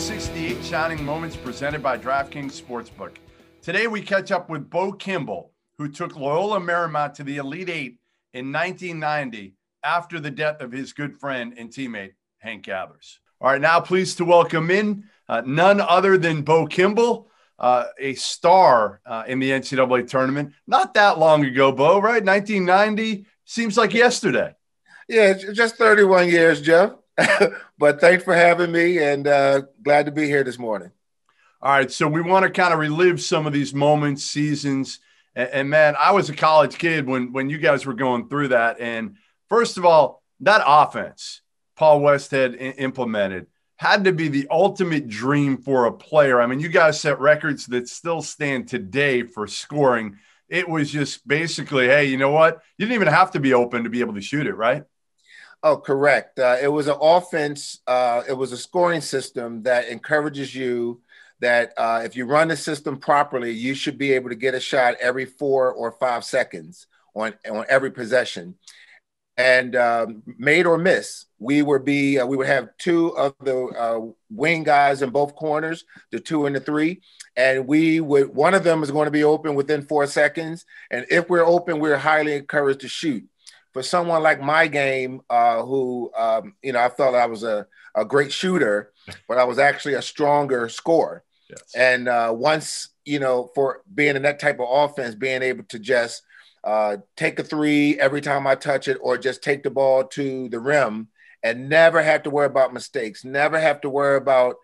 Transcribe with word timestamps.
68 0.00 0.64
Shining 0.64 1.04
Moments 1.04 1.36
presented 1.36 1.82
by 1.82 1.98
DraftKings 1.98 2.58
Sportsbook. 2.58 3.16
Today 3.60 3.86
we 3.86 4.00
catch 4.00 4.32
up 4.32 4.48
with 4.48 4.70
Bo 4.70 4.92
Kimble, 4.92 5.52
who 5.76 5.90
took 5.90 6.16
Loyola 6.16 6.58
Marymount 6.58 7.12
to 7.14 7.22
the 7.22 7.36
Elite 7.36 7.68
Eight 7.68 7.98
in 8.32 8.50
1990 8.50 9.56
after 9.84 10.18
the 10.18 10.30
death 10.30 10.62
of 10.62 10.72
his 10.72 10.94
good 10.94 11.14
friend 11.18 11.52
and 11.58 11.68
teammate, 11.68 12.12
Hank 12.38 12.62
Gathers. 12.64 13.20
All 13.42 13.50
right, 13.50 13.60
now 13.60 13.78
pleased 13.78 14.16
to 14.16 14.24
welcome 14.24 14.70
in 14.70 15.04
uh, 15.28 15.42
none 15.44 15.82
other 15.82 16.16
than 16.16 16.42
Bo 16.42 16.66
Kimble, 16.66 17.28
uh, 17.58 17.84
a 17.98 18.14
star 18.14 19.02
uh, 19.04 19.24
in 19.26 19.38
the 19.38 19.50
NCAA 19.50 20.08
tournament. 20.08 20.54
Not 20.66 20.94
that 20.94 21.18
long 21.18 21.44
ago, 21.44 21.72
Bo, 21.72 22.00
right? 22.00 22.24
1990 22.24 23.26
seems 23.44 23.76
like 23.76 23.92
yesterday. 23.92 24.54
Yeah, 25.10 25.34
just 25.34 25.76
31 25.76 26.30
years, 26.30 26.62
Jeff. 26.62 26.92
but 27.78 28.00
thanks 28.00 28.24
for 28.24 28.34
having 28.34 28.72
me 28.72 28.98
and 28.98 29.26
uh, 29.26 29.62
glad 29.82 30.06
to 30.06 30.12
be 30.12 30.26
here 30.26 30.44
this 30.44 30.58
morning. 30.58 30.90
All 31.62 31.72
right. 31.72 31.90
So 31.90 32.08
we 32.08 32.22
want 32.22 32.44
to 32.44 32.50
kind 32.50 32.72
of 32.72 32.78
relive 32.78 33.20
some 33.20 33.46
of 33.46 33.52
these 33.52 33.74
moments, 33.74 34.24
seasons. 34.24 34.98
And, 35.34 35.48
and, 35.50 35.70
man, 35.70 35.94
I 35.98 36.12
was 36.12 36.30
a 36.30 36.34
college 36.34 36.78
kid 36.78 37.06
when, 37.06 37.32
when 37.32 37.50
you 37.50 37.58
guys 37.58 37.84
were 37.84 37.94
going 37.94 38.28
through 38.28 38.48
that. 38.48 38.80
And 38.80 39.16
first 39.48 39.76
of 39.76 39.84
all, 39.84 40.22
that 40.40 40.62
offense 40.66 41.42
Paul 41.76 42.00
west 42.00 42.30
Westhead 42.30 42.74
implemented 42.78 43.46
had 43.76 44.04
to 44.04 44.12
be 44.12 44.28
the 44.28 44.46
ultimate 44.50 45.08
dream 45.08 45.56
for 45.56 45.86
a 45.86 45.92
player. 45.92 46.38
I 46.38 46.46
mean, 46.46 46.60
you 46.60 46.68
guys 46.68 47.00
set 47.00 47.18
records 47.18 47.64
that 47.68 47.88
still 47.88 48.20
stand 48.20 48.68
today 48.68 49.22
for 49.22 49.46
scoring. 49.46 50.18
It 50.50 50.68
was 50.68 50.90
just 50.90 51.26
basically, 51.26 51.86
hey, 51.86 52.04
you 52.04 52.18
know 52.18 52.30
what? 52.30 52.60
You 52.76 52.84
didn't 52.84 52.96
even 52.96 53.08
have 53.08 53.30
to 53.30 53.40
be 53.40 53.54
open 53.54 53.84
to 53.84 53.90
be 53.90 54.00
able 54.00 54.12
to 54.14 54.20
shoot 54.20 54.46
it, 54.46 54.54
right? 54.54 54.82
Oh, 55.62 55.76
correct. 55.76 56.38
Uh, 56.38 56.56
it 56.60 56.68
was 56.68 56.88
an 56.88 56.96
offense. 57.00 57.80
Uh, 57.86 58.22
it 58.28 58.32
was 58.32 58.52
a 58.52 58.56
scoring 58.56 59.02
system 59.02 59.62
that 59.64 59.88
encourages 59.88 60.54
you 60.54 61.02
that 61.40 61.72
uh, 61.76 62.02
if 62.04 62.16
you 62.16 62.24
run 62.24 62.48
the 62.48 62.56
system 62.56 62.98
properly, 62.98 63.50
you 63.52 63.74
should 63.74 63.98
be 63.98 64.12
able 64.12 64.30
to 64.30 64.34
get 64.36 64.54
a 64.54 64.60
shot 64.60 64.94
every 65.00 65.26
four 65.26 65.72
or 65.72 65.92
five 65.92 66.24
seconds 66.24 66.86
on 67.14 67.34
on 67.50 67.66
every 67.68 67.90
possession. 67.90 68.54
And 69.36 69.74
um, 69.76 70.22
made 70.38 70.66
or 70.66 70.76
miss, 70.76 71.26
we 71.38 71.62
would 71.62 71.84
be 71.84 72.18
uh, 72.18 72.26
we 72.26 72.36
would 72.36 72.46
have 72.46 72.76
two 72.78 73.16
of 73.16 73.34
the 73.42 73.56
uh, 73.66 74.00
wing 74.30 74.64
guys 74.64 75.02
in 75.02 75.10
both 75.10 75.34
corners, 75.34 75.84
the 76.10 76.20
two 76.20 76.46
and 76.46 76.56
the 76.56 76.60
three, 76.60 77.02
and 77.36 77.66
we 77.66 78.00
would 78.00 78.34
one 78.34 78.54
of 78.54 78.64
them 78.64 78.82
is 78.82 78.90
going 78.90 79.06
to 79.06 79.10
be 79.10 79.24
open 79.24 79.54
within 79.54 79.82
four 79.82 80.06
seconds. 80.06 80.64
And 80.90 81.06
if 81.10 81.28
we're 81.28 81.46
open, 81.46 81.80
we're 81.80 81.98
highly 81.98 82.34
encouraged 82.34 82.80
to 82.80 82.88
shoot 82.88 83.24
for 83.72 83.82
someone 83.82 84.22
like 84.22 84.40
my 84.40 84.66
game, 84.66 85.20
uh, 85.30 85.62
who 85.62 86.10
um, 86.16 86.54
you 86.62 86.72
know 86.72 86.80
I 86.80 86.88
felt 86.88 87.14
I 87.14 87.26
was 87.26 87.42
a, 87.42 87.66
a 87.94 88.04
great 88.04 88.32
shooter, 88.32 88.92
but 89.28 89.38
I 89.38 89.44
was 89.44 89.58
actually 89.58 89.94
a 89.94 90.02
stronger 90.02 90.68
scorer. 90.68 91.24
Yes. 91.48 91.74
And 91.74 92.08
uh, 92.08 92.32
once 92.36 92.88
you 93.04 93.18
know, 93.18 93.50
for 93.54 93.82
being 93.92 94.16
in 94.16 94.22
that 94.22 94.38
type 94.38 94.60
of 94.60 94.68
offense, 94.70 95.14
being 95.14 95.42
able 95.42 95.64
to 95.64 95.78
just 95.78 96.22
uh, 96.62 96.98
take 97.16 97.38
a 97.38 97.42
three 97.42 97.98
every 97.98 98.20
time 98.20 98.46
I 98.46 98.54
touch 98.54 98.88
it, 98.88 98.98
or 99.00 99.18
just 99.18 99.42
take 99.42 99.62
the 99.62 99.70
ball 99.70 100.04
to 100.04 100.48
the 100.48 100.60
rim 100.60 101.08
and 101.42 101.68
never 101.68 102.02
have 102.02 102.22
to 102.24 102.30
worry 102.30 102.46
about 102.46 102.74
mistakes, 102.74 103.24
never 103.24 103.58
have 103.58 103.80
to 103.80 103.90
worry 103.90 104.16
about 104.16 104.56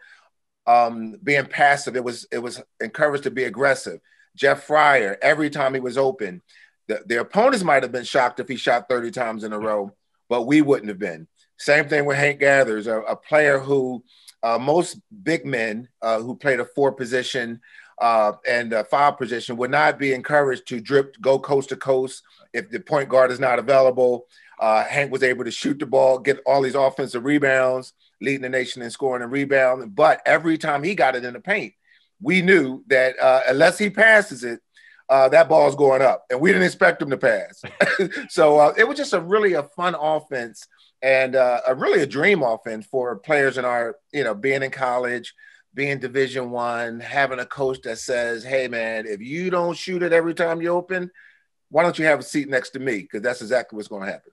um, 0.67 1.17
being 1.23 1.47
passive. 1.47 1.97
It 1.97 2.05
was 2.05 2.27
it 2.31 2.39
was 2.39 2.63
encouraged 2.81 3.25
to 3.25 3.31
be 3.31 3.45
aggressive. 3.45 4.01
Jeff 4.37 4.65
Fryer, 4.65 5.17
every 5.23 5.49
time 5.49 5.73
he 5.75 5.81
was 5.81 5.97
open, 5.97 6.43
the, 6.89 7.03
the 7.07 7.21
opponents 7.21 7.65
might 7.65 7.83
have 7.83 7.93
been 7.93 8.05
shocked 8.05 8.41
if 8.41 8.49
he 8.49 8.57
shot 8.57 8.89
30 8.89 9.11
times 9.11 9.45
in 9.45 9.53
a 9.53 9.59
row, 9.59 9.93
but 10.29 10.47
we 10.47 10.63
wouldn't 10.63 10.89
have 10.89 10.99
been. 10.99 11.27
Same 11.59 11.89
thing 11.89 12.05
with 12.05 12.17
Hank 12.17 12.41
Gathers, 12.41 12.87
a, 12.87 13.01
a 13.01 13.17
player 13.17 13.59
who 13.59 14.05
uh, 14.43 14.59
most 14.59 15.01
big 15.23 15.47
men 15.47 15.89
uh, 16.03 16.21
who 16.21 16.37
played 16.37 16.61
a 16.61 16.65
four 16.65 16.93
position 16.93 17.61
uh, 18.01 18.33
and 18.47 18.73
a 18.73 18.85
five 18.85 19.17
position 19.17 19.57
would 19.57 19.71
not 19.71 19.99
be 19.99 20.13
encouraged 20.13 20.69
to 20.69 20.81
drip, 20.81 21.17
go 21.21 21.39
coast 21.39 21.71
to 21.71 21.77
coast 21.77 22.23
if 22.53 22.71
the 22.71 22.79
point 22.79 23.09
guard 23.09 23.31
is 23.31 23.41
not 23.41 23.59
available. 23.59 24.27
Uh, 24.61 24.85
Hank 24.85 25.11
was 25.11 25.23
able 25.23 25.45
to 25.45 25.51
shoot 25.51 25.79
the 25.79 25.87
ball, 25.87 26.19
get 26.19 26.41
all 26.47 26.63
these 26.63 26.75
offensive 26.75 27.25
rebounds, 27.25 27.93
leading 28.21 28.43
the 28.43 28.49
nation 28.49 28.83
in 28.83 28.91
scoring 28.91 29.23
and 29.23 29.33
rebounding. 29.33 29.91
But 29.91 30.21
every 30.27 30.59
time 30.59 30.83
he 30.83 30.95
got 30.95 31.17
it 31.17 31.25
in 31.25 31.35
the 31.35 31.41
paint, 31.41 31.75
we 32.21 32.43
knew 32.43 32.83
that 32.89 33.19
uh, 33.19 33.43
unless 33.49 33.79
he 33.79 33.91
passes 33.91 34.45
it, 34.45 34.61
uh, 35.09 35.29
that 35.29 35.49
ball's 35.49 35.77
going 35.77 36.03
up, 36.03 36.25
and 36.31 36.41
we 36.41 36.51
didn't 36.51 36.67
expect 36.67 37.01
him 37.01 37.11
to 37.11 37.17
pass. 37.17 37.63
so 38.29 38.59
uh, 38.59 38.75
it 38.77 38.87
was 38.87 38.97
just 38.97 39.13
a 39.13 39.21
really 39.21 39.55
a 39.55 39.63
fun 39.63 39.95
offense 39.99 40.67
and 41.03 41.37
uh, 41.37 41.61
a 41.67 41.75
really 41.75 42.03
a 42.03 42.07
dream 42.07 42.43
offense 42.43 42.87
for 42.87 43.17
players 43.17 43.59
in 43.59 43.65
our 43.65 43.97
you 44.13 44.25
know 44.25 44.35
being 44.35 44.63
in 44.63 44.71
college, 44.71 45.35
being 45.75 45.99
Division 45.99 46.51
One, 46.51 47.01
having 47.01 47.39
a 47.39 47.47
coach 47.47 47.83
that 47.83 47.99
says, 47.99 48.43
"Hey 48.43 48.69
man, 48.69 49.07
if 49.07 49.21
you 49.21 49.51
don't 49.51 49.77
shoot 49.77 50.03
it 50.03 50.13
every 50.13 50.35
time 50.35 50.61
you 50.61 50.69
open, 50.69 51.11
why 51.71 51.83
don't 51.83 51.99
you 51.99 52.07
have 52.07 52.21
a 52.21 52.25
seat 52.25 52.49
next 52.49 52.71
to 52.71 52.81
me? 52.81 52.99
Because 52.99 53.23
that's 53.23 53.43
exactly 53.43 53.77
what's 53.77 53.89
going 53.89 54.05
to 54.05 54.13
happen." 54.13 54.33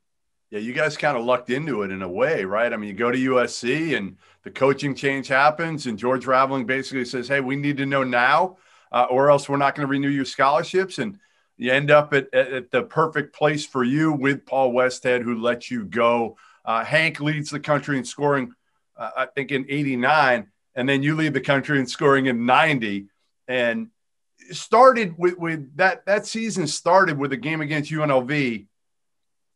Yeah, 0.50 0.60
you 0.60 0.74
guys 0.74 0.98
kind 0.98 1.18
of 1.18 1.26
lucked 1.26 1.50
into 1.50 1.82
it 1.82 1.90
in 1.90 2.04
a 2.04 2.10
way, 2.10 2.46
right? 2.46 2.72
I 2.72 2.78
mean, 2.78 2.90
you 2.90 2.96
go 2.96 3.12
to 3.12 3.18
USC 3.18 3.98
and 3.98 4.18
the 4.44 4.52
coaching 4.52 4.94
change 4.94 5.28
happens, 5.28 5.88
and 5.88 5.98
George 5.98 6.26
Raveling 6.26 6.66
basically 6.66 7.06
says, 7.06 7.28
"Hey, 7.28 7.42
we 7.42 7.56
need 7.56 7.78
to 7.78 7.86
know 7.86 8.04
now." 8.04 8.58
Uh, 8.94 9.08
or 9.10 9.30
else 9.30 9.50
we're 9.50 9.58
not 9.58 9.76
going 9.76 9.88
to 9.88 9.92
renew 9.92 10.10
your 10.10 10.26
scholarships. 10.26 11.00
And 11.00 11.18
you 11.58 11.72
end 11.72 11.92
up 11.92 12.14
at, 12.14 12.34
at, 12.34 12.54
at, 12.54 12.72
the 12.72 12.84
perfect 12.84 13.36
place 13.36 13.66
for 13.66 13.84
you 13.84 14.14
with 14.14 14.46
Paul 14.46 14.74
Westhead, 14.74 15.24
who 15.24 15.42
lets 15.42 15.70
you 15.70 15.86
go. 15.86 16.38
Uh, 16.64 16.84
Hank 16.86 17.20
leads 17.20 17.50
the 17.50 17.60
country 17.60 17.98
in 17.98 18.06
scoring, 18.06 18.54
uh, 18.98 19.10
I 19.18 19.26
think, 19.26 19.52
in 19.52 19.66
89. 19.68 20.48
And 20.76 20.88
then 20.88 21.04
you 21.04 21.16
lead 21.16 21.34
the 21.34 21.42
country 21.42 21.80
in 21.80 21.88
scoring 21.88 22.28
in 22.28 22.46
90. 22.46 23.08
And 23.48 23.90
started 24.52 25.16
with, 25.18 25.38
with 25.38 25.76
that, 25.78 26.06
that 26.06 26.26
season 26.26 26.68
started 26.68 27.18
with 27.18 27.34
a 27.34 27.38
game 27.38 27.62
against 27.62 27.92
UNLV 27.92 28.68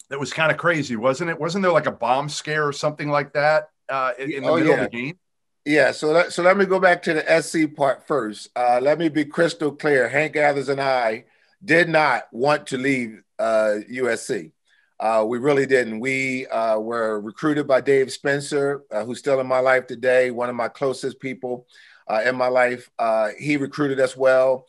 that 0.10 0.20
was 0.20 0.34
kind 0.34 0.52
of 0.52 0.58
crazy, 0.58 0.96
wasn't 0.96 1.30
it? 1.30 1.40
Wasn't 1.40 1.62
there 1.62 1.72
like 1.72 1.88
a 1.88 1.92
bomb 1.92 2.30
scare 2.30 2.68
or 2.68 2.74
something 2.74 3.10
like 3.10 3.34
that 3.34 3.70
uh, 3.90 4.14
in, 4.18 4.32
in 4.32 4.44
the 4.44 4.50
oh, 4.50 4.56
middle 4.56 4.72
yeah. 4.72 4.84
of 4.84 4.92
the 4.92 4.98
game? 4.98 5.20
Yeah, 5.68 5.92
so 5.92 6.14
let, 6.14 6.32
so 6.32 6.44
let 6.44 6.56
me 6.56 6.66
go 6.66 6.80
back 6.80 7.04
to 7.04 7.14
the 7.14 7.42
SC 7.42 7.76
part 7.76 8.08
first. 8.08 8.50
Uh, 8.56 8.80
let 8.82 8.98
me 8.98 9.10
be 9.10 9.26
crystal 9.26 9.70
clear. 9.70 10.08
Hank 10.08 10.32
Gathers 10.32 10.70
and 10.70 10.80
I 10.80 11.26
did 11.64 11.90
not 11.90 12.24
want 12.32 12.68
to 12.68 12.78
leave 12.78 13.22
uh, 13.38 13.80
USC. 13.92 14.54
Uh, 14.98 15.26
we 15.28 15.40
really 15.40 15.66
didn't. 15.66 16.00
We 16.00 16.48
uh, 16.48 16.80
were 16.80 17.20
recruited 17.20 17.68
by 17.68 17.82
Dave 17.82 18.14
Spencer, 18.14 18.86
uh, 18.94 19.04
who's 19.04 19.20
still 19.20 19.42
in 19.42 19.48
my 19.48 19.60
life 19.60 19.88
today, 19.88 20.32
one 20.32 20.48
of 20.48 20.56
my 20.56 20.70
closest 20.70 21.20
people 21.20 21.68
uh, 22.08 22.22
in 22.26 22.38
my 22.38 22.48
life. 22.48 22.90
he 23.38 23.58
recruited 23.58 24.00
us 24.00 24.16
well. 24.16 24.68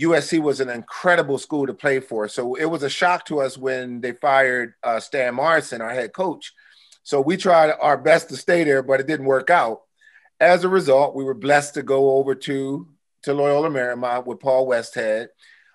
USC 0.00 0.40
was 0.40 0.60
an 0.60 0.68
incredible 0.68 1.38
school 1.38 1.66
to 1.66 1.74
play 1.74 1.98
for. 1.98 2.28
So 2.28 2.54
it 2.54 2.66
was 2.66 2.84
a 2.84 2.88
shock 2.88 3.24
to 3.26 3.40
us 3.40 3.58
when 3.58 4.00
they 4.00 4.12
fired 4.12 4.74
Stan 5.00 5.34
Morrison, 5.34 5.80
our 5.80 5.90
head 5.90 6.12
coach. 6.12 6.52
So 7.02 7.20
we 7.20 7.36
tried 7.36 7.72
our 7.80 7.98
best 7.98 8.28
to 8.28 8.36
stay 8.36 8.62
there, 8.62 8.84
but 8.84 9.00
it 9.00 9.08
didn't 9.08 9.26
work 9.26 9.50
out 9.50 9.80
as 10.40 10.64
a 10.64 10.68
result, 10.68 11.14
we 11.14 11.24
were 11.24 11.34
blessed 11.34 11.74
to 11.74 11.82
go 11.82 12.12
over 12.12 12.34
to, 12.34 12.88
to 13.22 13.34
Loyola 13.34 13.68
Marymount 13.68 14.26
with 14.26 14.40
Paul 14.40 14.66
Westhead. 14.66 15.28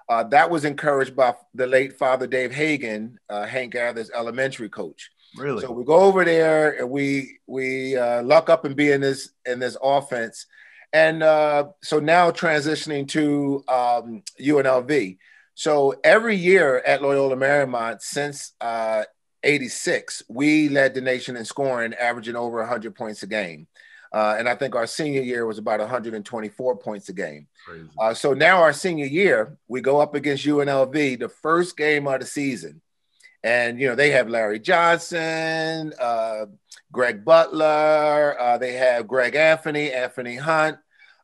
Uh, 0.10 0.24
that 0.24 0.50
was 0.50 0.66
encouraged 0.66 1.16
by 1.16 1.34
the 1.54 1.68
late 1.68 1.94
Father 1.94 2.28
Dave 2.28 2.52
Hagan, 2.52 3.20
uh, 3.30 3.46
Hank 3.46 3.74
Gathers' 3.74 4.12
elementary 4.14 4.70
coach. 4.70 5.10
Really? 5.36 5.62
So 5.62 5.72
we 5.72 5.84
go 5.84 5.96
over 5.96 6.24
there 6.24 6.80
and 6.80 6.90
we 6.90 7.40
we 7.48 7.98
uh, 7.98 8.24
luck 8.24 8.50
up 8.50 8.66
and 8.66 8.76
be 8.76 8.92
in 8.92 9.02
this 9.02 9.32
in 9.46 9.60
this 9.60 9.76
offense, 9.82 10.46
and 10.94 11.24
uh, 11.24 11.70
so 11.84 12.00
now 12.00 12.32
transitioning 12.32 13.08
to 13.10 13.64
um, 13.68 14.24
UNLV. 14.40 15.18
So 15.56 15.96
every 16.04 16.36
year 16.36 16.78
at 16.86 17.02
Loyola 17.02 17.36
Marymount 17.36 18.02
since 18.02 18.54
'86, 19.44 20.22
uh, 20.22 20.24
we 20.30 20.70
led 20.70 20.94
the 20.94 21.02
nation 21.02 21.36
in 21.36 21.46
scoring, 21.46 21.94
averaging 21.96 22.36
over 22.36 22.60
100 22.60 22.96
points 22.96 23.24
a 23.24 23.28
game. 23.28 23.68
Uh, 24.16 24.38
and 24.40 24.48
I 24.48 24.56
think 24.56 24.76
our 24.76 24.88
senior 24.88 25.22
year 25.22 25.46
was 25.46 25.58
about 25.58 25.82
124 25.82 26.78
points 26.78 27.10
a 27.10 27.14
game. 27.14 27.48
Uh, 28.00 28.14
so 28.14 28.34
now 28.34 28.62
our 28.62 28.72
senior 28.72 29.08
year, 29.08 29.58
we 29.68 29.82
go 29.82 30.00
up 30.00 30.16
against 30.16 30.46
UNLV, 30.46 31.20
the 31.20 31.28
first 31.28 31.76
game 31.76 32.08
of 32.08 32.22
the 32.22 32.26
season. 32.26 32.82
And, 33.44 33.78
you 33.78 33.90
know, 33.90 33.96
they 33.96 34.12
have 34.12 34.30
Larry 34.30 34.60
Johnson, 34.60 35.92
uh, 36.00 36.46
Greg 36.94 37.26
Butler, 37.26 38.38
uh, 38.40 38.58
they 38.58 38.72
have 38.74 39.06
Greg 39.06 39.36
Anthony, 39.36 39.92
Anderson 39.92 40.38
Hunt, 40.38 40.78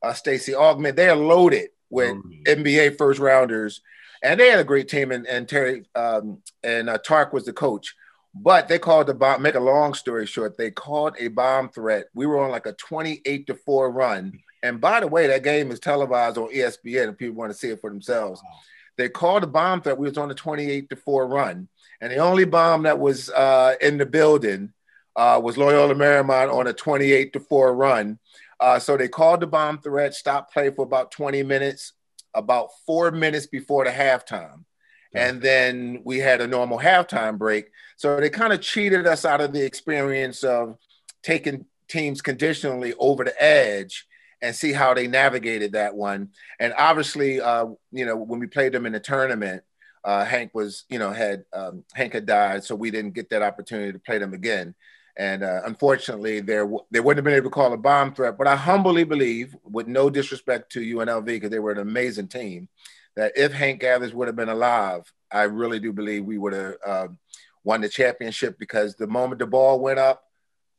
uh, 0.03 0.11
Stacey 0.11 0.51
Augmon. 0.51 0.93
They're 0.93 1.15
loaded 1.15 1.69
with 1.89 2.17
oh, 2.17 2.23
NBA 2.45 2.97
first 2.97 3.21
rounders. 3.21 3.81
And 4.21 4.37
they 4.37 4.49
had 4.49 4.59
a 4.59 4.65
great 4.65 4.87
team, 4.87 5.11
and, 5.11 5.25
and 5.25 5.49
Terry 5.49 5.85
um, 5.95 6.43
and 6.63 6.89
uh, 6.89 6.99
Tark 6.99 7.33
was 7.33 7.45
the 7.45 7.53
coach. 7.53 7.95
But 8.33 8.67
they 8.67 8.79
called 8.79 9.07
the 9.07 9.13
bomb. 9.13 9.41
Make 9.41 9.55
a 9.55 9.59
long 9.59 9.93
story 9.93 10.25
short, 10.25 10.57
they 10.57 10.71
called 10.71 11.15
a 11.19 11.27
bomb 11.27 11.69
threat. 11.69 12.05
We 12.13 12.25
were 12.25 12.43
on 12.43 12.51
like 12.51 12.65
a 12.65 12.73
28 12.73 13.47
to 13.47 13.55
4 13.55 13.91
run. 13.91 14.39
And 14.63 14.79
by 14.79 14.99
the 14.99 15.07
way, 15.07 15.27
that 15.27 15.43
game 15.43 15.71
is 15.71 15.79
televised 15.79 16.37
on 16.37 16.53
ESPN 16.53 17.09
and 17.09 17.17
people 17.17 17.35
want 17.35 17.51
to 17.51 17.57
see 17.57 17.69
it 17.69 17.81
for 17.81 17.89
themselves. 17.89 18.41
They 18.97 19.09
called 19.09 19.43
a 19.43 19.47
bomb 19.47 19.81
threat. 19.81 19.97
We 19.97 20.07
was 20.07 20.17
on 20.17 20.31
a 20.31 20.35
28 20.35 20.89
to 20.89 20.95
4 20.95 21.27
run. 21.27 21.67
And 21.99 22.11
the 22.11 22.17
only 22.17 22.45
bomb 22.45 22.83
that 22.83 22.99
was 22.99 23.29
uh, 23.29 23.75
in 23.81 23.97
the 23.97 24.05
building 24.05 24.73
uh, 25.15 25.39
was 25.43 25.57
Loyola 25.57 25.95
Marymount 25.95 26.53
on 26.53 26.67
a 26.67 26.73
28 26.73 27.33
to 27.33 27.39
4 27.39 27.75
run. 27.75 28.19
Uh, 28.59 28.77
so 28.77 28.95
they 28.95 29.07
called 29.07 29.39
the 29.39 29.47
bomb 29.47 29.79
threat, 29.79 30.13
stopped 30.13 30.53
play 30.53 30.69
for 30.69 30.83
about 30.83 31.11
20 31.11 31.41
minutes, 31.43 31.93
about 32.33 32.69
four 32.85 33.11
minutes 33.11 33.47
before 33.47 33.83
the 33.85 33.91
halftime. 33.91 34.63
And 35.13 35.41
then 35.41 36.01
we 36.03 36.19
had 36.19 36.41
a 36.41 36.47
normal 36.47 36.79
halftime 36.79 37.37
break. 37.37 37.71
So 37.97 38.19
they 38.19 38.29
kind 38.29 38.53
of 38.53 38.61
cheated 38.61 39.05
us 39.05 39.25
out 39.25 39.41
of 39.41 39.53
the 39.53 39.63
experience 39.63 40.43
of 40.43 40.77
taking 41.21 41.65
teams 41.87 42.21
conditionally 42.21 42.93
over 42.97 43.23
the 43.23 43.43
edge 43.43 44.07
and 44.41 44.55
see 44.55 44.71
how 44.71 44.93
they 44.93 45.07
navigated 45.07 45.73
that 45.73 45.93
one. 45.95 46.29
And 46.59 46.73
obviously, 46.77 47.41
uh, 47.41 47.67
you 47.91 48.05
know, 48.05 48.15
when 48.15 48.39
we 48.39 48.47
played 48.47 48.71
them 48.71 48.85
in 48.85 48.93
the 48.93 48.99
tournament, 48.99 49.63
uh, 50.03 50.25
Hank 50.25 50.51
was, 50.53 50.85
you 50.89 50.97
know, 50.97 51.11
had 51.11 51.43
um, 51.53 51.83
Hank 51.93 52.13
had 52.13 52.25
died, 52.25 52.63
so 52.63 52.73
we 52.73 52.89
didn't 52.89 53.13
get 53.13 53.29
that 53.29 53.43
opportunity 53.43 53.91
to 53.91 53.99
play 53.99 54.17
them 54.17 54.33
again. 54.33 54.73
And 55.21 55.43
uh, 55.43 55.61
unfortunately, 55.65 56.39
there 56.39 56.67
they 56.89 56.99
wouldn't 56.99 57.19
have 57.19 57.23
been 57.23 57.35
able 57.35 57.51
to 57.51 57.53
call 57.53 57.71
a 57.73 57.77
bomb 57.77 58.15
threat. 58.15 58.39
But 58.39 58.47
I 58.47 58.55
humbly 58.55 59.03
believe, 59.03 59.55
with 59.63 59.87
no 59.87 60.09
disrespect 60.09 60.71
to 60.71 60.79
UNLV, 60.79 61.25
because 61.25 61.51
they 61.51 61.59
were 61.59 61.71
an 61.71 61.77
amazing 61.77 62.27
team, 62.27 62.67
that 63.15 63.31
if 63.35 63.53
Hank 63.53 63.81
Gathers 63.81 64.15
would 64.15 64.27
have 64.27 64.35
been 64.35 64.49
alive, 64.49 65.03
I 65.31 65.43
really 65.43 65.79
do 65.79 65.93
believe 65.93 66.25
we 66.25 66.39
would 66.39 66.53
have 66.53 66.75
uh, 66.83 67.07
won 67.63 67.81
the 67.81 67.89
championship. 67.89 68.57
Because 68.57 68.95
the 68.95 69.05
moment 69.05 69.37
the 69.37 69.45
ball 69.45 69.79
went 69.79 69.99
up, 69.99 70.23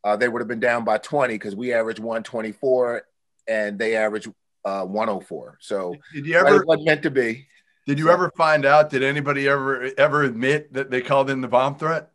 uh, 0.03 0.17
they 0.17 0.27
would 0.27 0.41
have 0.41 0.49
been 0.49 0.59
down 0.59 0.83
by 0.83 0.99
20 0.99 1.35
because 1.35 1.55
we 1.55 1.73
averaged 1.73 2.01
124 2.01 3.05
and 3.47 3.79
they 3.79 3.95
averaged 3.95 4.27
uh, 4.65 4.85
104. 4.85 5.59
So 5.61 5.95
did 6.13 6.27
you 6.27 6.35
ever? 6.35 6.63
It 6.63 6.67
wasn't 6.67 6.87
meant 6.87 7.05
to 7.05 7.13
be. 7.13 7.47
Did 7.87 8.01
you 8.01 8.11
ever 8.11 8.33
find 8.37 8.65
out? 8.65 8.91
Did 8.91 9.05
anybody 9.05 9.49
ever 9.49 9.93
ever 9.97 10.25
admit 10.25 10.73
that 10.73 10.91
they 10.91 11.01
called 11.01 11.31
in 11.31 11.43
the 11.43 11.49
bomb 11.49 11.77
threat? 11.77 12.12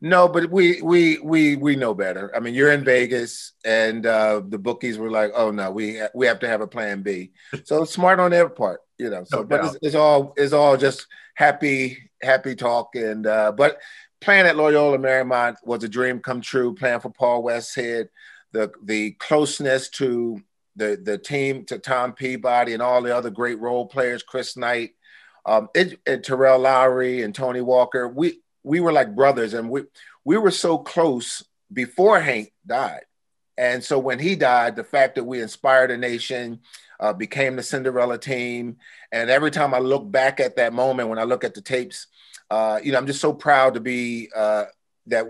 No, 0.00 0.28
but 0.28 0.50
we 0.50 0.80
we 0.82 1.18
we 1.18 1.56
we 1.56 1.76
know 1.76 1.94
better. 1.94 2.34
I 2.34 2.40
mean, 2.40 2.54
you're 2.54 2.72
in 2.72 2.84
Vegas, 2.84 3.52
and 3.64 4.06
uh, 4.06 4.42
the 4.46 4.58
bookies 4.58 4.98
were 4.98 5.10
like, 5.10 5.32
"Oh 5.34 5.50
no, 5.50 5.70
we 5.70 6.00
we 6.14 6.26
have 6.26 6.38
to 6.40 6.48
have 6.48 6.60
a 6.60 6.66
plan 6.66 7.02
B." 7.02 7.32
So 7.64 7.84
smart 7.84 8.20
on 8.20 8.30
their 8.30 8.48
part, 8.48 8.80
you 8.98 9.10
know. 9.10 9.24
So, 9.24 9.38
no 9.38 9.44
but 9.44 9.64
it's, 9.64 9.78
it's, 9.82 9.94
all 9.94 10.34
it's 10.36 10.52
all 10.52 10.76
just 10.76 11.06
happy 11.34 12.10
happy 12.22 12.54
talk, 12.54 12.94
and 12.94 13.26
uh, 13.26 13.52
but 13.52 13.78
playing 14.20 14.46
at 14.46 14.56
Loyola 14.56 14.98
Marymount 14.98 15.56
was 15.64 15.82
a 15.82 15.88
dream 15.88 16.20
come 16.20 16.40
true. 16.40 16.74
Playing 16.74 17.00
for 17.00 17.10
Paul 17.10 17.42
Westhead, 17.42 18.08
the 18.52 18.70
the 18.84 19.12
closeness 19.12 19.88
to 19.90 20.40
the 20.76 21.00
the 21.02 21.18
team 21.18 21.64
to 21.66 21.78
Tom 21.78 22.12
Peabody 22.12 22.72
and 22.72 22.82
all 22.82 23.02
the 23.02 23.14
other 23.14 23.30
great 23.30 23.58
role 23.58 23.86
players, 23.86 24.22
Chris 24.22 24.56
Knight, 24.56 24.92
um, 25.44 25.68
it, 25.74 25.98
and 26.06 26.22
Terrell 26.22 26.60
Lowry 26.60 27.22
and 27.22 27.34
Tony 27.34 27.60
Walker. 27.60 28.08
We 28.08 28.40
we 28.62 28.80
were 28.80 28.92
like 28.92 29.14
brothers, 29.14 29.54
and 29.54 29.70
we 29.70 29.82
we 30.24 30.36
were 30.36 30.50
so 30.50 30.78
close 30.78 31.44
before 31.72 32.20
Hank 32.20 32.52
died. 32.66 33.02
And 33.56 33.82
so 33.82 33.98
when 33.98 34.18
he 34.18 34.36
died, 34.36 34.76
the 34.76 34.84
fact 34.84 35.16
that 35.16 35.24
we 35.24 35.42
inspired 35.42 35.90
a 35.90 35.96
nation, 35.96 36.60
uh, 37.00 37.12
became 37.12 37.56
the 37.56 37.62
Cinderella 37.62 38.18
team, 38.18 38.76
and 39.12 39.30
every 39.30 39.50
time 39.50 39.74
I 39.74 39.78
look 39.78 40.10
back 40.10 40.40
at 40.40 40.56
that 40.56 40.72
moment, 40.72 41.08
when 41.08 41.18
I 41.18 41.24
look 41.24 41.44
at 41.44 41.54
the 41.54 41.60
tapes, 41.60 42.06
uh, 42.50 42.80
you 42.82 42.92
know, 42.92 42.98
I'm 42.98 43.06
just 43.06 43.20
so 43.20 43.32
proud 43.32 43.74
to 43.74 43.80
be 43.80 44.28
uh, 44.34 44.64
that 45.06 45.26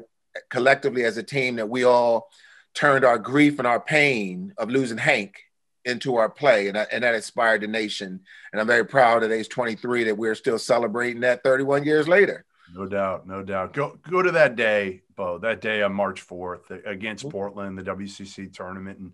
collectively 0.50 1.04
as 1.04 1.16
a 1.16 1.22
team 1.22 1.56
that 1.56 1.68
we 1.68 1.84
all 1.84 2.28
turned 2.74 3.04
our 3.04 3.18
grief 3.18 3.58
and 3.58 3.66
our 3.66 3.80
pain 3.80 4.54
of 4.56 4.70
losing 4.70 4.98
Hank 4.98 5.40
into 5.84 6.16
our 6.16 6.28
play, 6.28 6.68
and, 6.68 6.76
and 6.76 7.02
that 7.02 7.14
inspired 7.14 7.62
the 7.62 7.66
nation. 7.66 8.20
And 8.52 8.60
I'm 8.60 8.66
very 8.66 8.84
proud 8.84 9.24
at 9.24 9.32
age 9.32 9.48
23 9.48 10.04
that 10.04 10.16
we're 10.16 10.34
still 10.34 10.58
celebrating 10.58 11.20
that 11.20 11.42
31 11.42 11.84
years 11.84 12.06
later. 12.06 12.44
No 12.74 12.86
doubt, 12.86 13.26
no 13.26 13.42
doubt. 13.42 13.72
Go 13.72 13.98
go 14.08 14.22
to 14.22 14.32
that 14.32 14.56
day, 14.56 15.02
Bo. 15.16 15.38
That 15.38 15.60
day 15.60 15.82
on 15.82 15.92
March 15.92 16.26
4th 16.26 16.86
against 16.86 17.24
mm-hmm. 17.24 17.32
Portland, 17.32 17.78
the 17.78 17.82
WCC 17.82 18.52
tournament, 18.52 18.98
and 18.98 19.12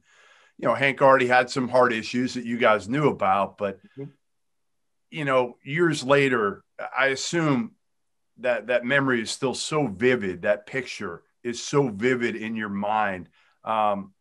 you 0.58 0.68
know 0.68 0.74
Hank 0.74 1.00
already 1.00 1.26
had 1.26 1.50
some 1.50 1.68
heart 1.68 1.92
issues 1.92 2.34
that 2.34 2.44
you 2.44 2.58
guys 2.58 2.88
knew 2.88 3.08
about, 3.08 3.58
but 3.58 3.78
mm-hmm. 3.78 4.10
you 5.10 5.24
know 5.24 5.56
years 5.62 6.02
later, 6.02 6.64
I 6.96 7.06
assume 7.06 7.72
that 8.38 8.66
that 8.66 8.84
memory 8.84 9.22
is 9.22 9.30
still 9.30 9.54
so 9.54 9.86
vivid. 9.86 10.42
That 10.42 10.66
picture 10.66 11.22
is 11.42 11.62
so 11.62 11.88
vivid 11.88 12.34
in 12.34 12.56
your 12.56 12.68
mind 12.68 13.28
um, 13.64 14.12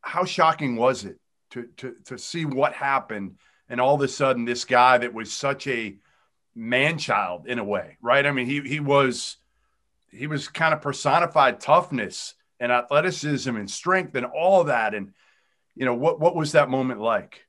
how 0.00 0.24
shocking 0.24 0.76
was 0.76 1.04
it 1.04 1.18
to, 1.50 1.68
to, 1.78 1.94
to 2.06 2.18
see 2.18 2.44
what 2.44 2.72
happened? 2.72 3.36
And 3.68 3.80
all 3.80 3.94
of 3.94 4.00
a 4.00 4.08
sudden, 4.08 4.44
this 4.44 4.64
guy 4.64 4.98
that 4.98 5.14
was 5.14 5.32
such 5.32 5.66
a 5.66 5.96
man 6.58 6.98
child 6.98 7.46
in 7.46 7.58
a 7.58 7.64
way, 7.64 7.96
right? 8.02 8.26
I 8.26 8.32
mean, 8.32 8.46
he, 8.46 8.60
he 8.62 8.80
was, 8.80 9.36
he 10.10 10.26
was 10.26 10.48
kind 10.48 10.74
of 10.74 10.82
personified 10.82 11.60
toughness 11.60 12.34
and 12.58 12.72
athleticism 12.72 13.54
and 13.54 13.70
strength 13.70 14.16
and 14.16 14.26
all 14.26 14.64
that. 14.64 14.92
And, 14.92 15.12
you 15.76 15.84
know, 15.84 15.94
what, 15.94 16.18
what 16.18 16.34
was 16.34 16.52
that 16.52 16.68
moment 16.68 17.00
like? 17.00 17.44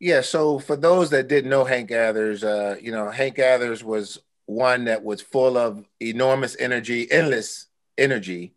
Yeah. 0.00 0.22
So 0.22 0.58
for 0.58 0.76
those 0.76 1.10
that 1.10 1.28
didn't 1.28 1.50
know 1.50 1.64
Hank 1.64 1.88
Gathers, 1.88 2.42
uh, 2.42 2.76
you 2.80 2.92
know, 2.92 3.10
Hank 3.10 3.34
Gathers 3.34 3.84
was 3.84 4.18
one 4.46 4.84
that 4.84 5.04
was 5.04 5.20
full 5.20 5.58
of 5.58 5.84
enormous 6.00 6.56
energy, 6.58 7.10
endless 7.10 7.66
energy. 7.98 8.54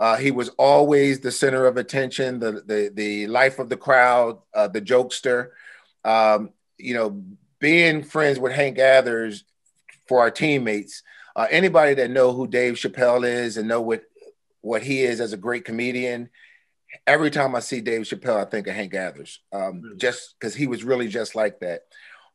Uh, 0.00 0.16
he 0.16 0.30
was 0.30 0.48
always 0.50 1.20
the 1.20 1.30
center 1.30 1.66
of 1.66 1.76
attention, 1.76 2.38
the 2.38 2.62
the, 2.66 2.90
the 2.94 3.26
life 3.26 3.58
of 3.58 3.68
the 3.68 3.76
crowd, 3.76 4.38
uh, 4.54 4.68
the 4.68 4.80
jokester. 4.80 5.50
Um, 6.04 6.50
you 6.78 6.94
know, 6.94 7.22
being 7.64 8.02
friends 8.02 8.38
with 8.38 8.52
Hank 8.52 8.76
Gathers 8.76 9.42
for 10.06 10.20
our 10.20 10.30
teammates. 10.30 11.02
Uh, 11.34 11.46
anybody 11.50 11.94
that 11.94 12.10
know 12.10 12.30
who 12.30 12.46
Dave 12.46 12.74
Chappelle 12.74 13.26
is 13.26 13.56
and 13.56 13.66
know 13.66 13.80
what 13.80 14.02
what 14.60 14.82
he 14.82 15.00
is 15.00 15.18
as 15.18 15.32
a 15.32 15.38
great 15.38 15.64
comedian, 15.64 16.28
every 17.06 17.30
time 17.30 17.54
I 17.54 17.60
see 17.60 17.80
Dave 17.80 18.02
Chappelle, 18.02 18.36
I 18.36 18.44
think 18.44 18.66
of 18.66 18.74
Hank 18.74 18.92
Gathers, 18.92 19.40
um, 19.50 19.80
really? 19.80 19.96
just 19.96 20.34
because 20.38 20.54
he 20.54 20.66
was 20.66 20.84
really 20.84 21.08
just 21.08 21.34
like 21.34 21.60
that. 21.60 21.84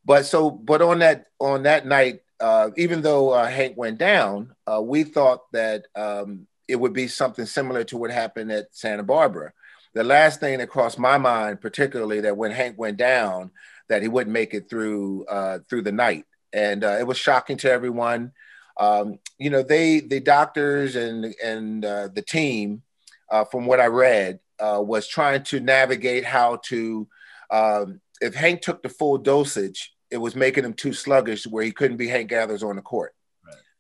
But 0.04 0.26
so, 0.26 0.50
but 0.50 0.82
on 0.82 0.98
that 1.00 1.28
on 1.38 1.62
that 1.62 1.86
night, 1.86 2.22
uh, 2.40 2.72
even 2.76 3.04
though 3.04 3.30
uh, 3.30 3.46
Hank 3.46 3.78
went 3.78 4.00
down, 4.00 4.56
uh, 4.66 4.82
we 4.82 5.04
thought 5.04 5.42
that 5.52 5.86
um, 5.96 6.48
it 6.68 6.78
would 6.78 6.94
be 6.94 7.08
something 7.08 7.46
similar 7.46 7.84
to 7.84 7.98
what 7.98 8.10
happened 8.10 8.52
at 8.52 8.76
Santa 8.76 9.04
Barbara. 9.04 9.54
The 9.94 10.04
last 10.04 10.40
thing 10.40 10.58
that 10.58 10.70
crossed 10.70 10.98
my 10.98 11.20
mind, 11.20 11.62
particularly 11.62 12.22
that 12.22 12.36
when 12.36 12.50
Hank 12.50 12.80
went 12.80 12.98
down, 12.98 13.52
that 13.90 14.02
he 14.02 14.08
wouldn't 14.08 14.34
make 14.34 14.54
it 14.54 14.70
through 14.70 15.26
uh, 15.26 15.60
through 15.70 15.82
the 15.82 15.92
night, 15.92 16.26
and 16.54 16.84
uh, 16.84 16.98
it 17.00 17.08
was 17.08 17.18
shocking 17.18 17.58
to 17.58 17.72
everyone. 17.72 18.32
Um, 18.78 19.20
you 19.38 19.50
know, 19.50 19.64
they 19.64 20.00
the 20.00 20.20
doctors 20.20 20.96
and 20.96 21.34
and 21.44 21.84
uh, 21.84 22.08
the 22.14 22.22
team, 22.22 22.84
uh, 23.30 23.46
from 23.46 23.66
what 23.66 23.80
I 23.80 23.88
read, 23.88 24.40
uh, 24.60 24.82
was 24.82 25.08
trying 25.08 25.44
to 25.44 25.60
navigate 25.60 26.24
how 26.24 26.62
to. 26.66 27.08
Um, 27.52 28.02
if 28.22 28.36
Hank 28.36 28.62
took 28.62 28.84
the 28.84 28.90
full 28.90 29.18
dosage, 29.18 29.94
it 30.12 30.18
was 30.18 30.36
making 30.36 30.66
him 30.66 30.74
too 30.74 30.94
sluggish, 30.94 31.46
where 31.48 31.64
he 31.64 31.72
couldn't 31.72 31.98
be 31.98 32.08
Hank 32.08 32.30
Gathers 32.30 32.64
on 32.64 32.76
the 32.76 32.82
court. 32.82 33.14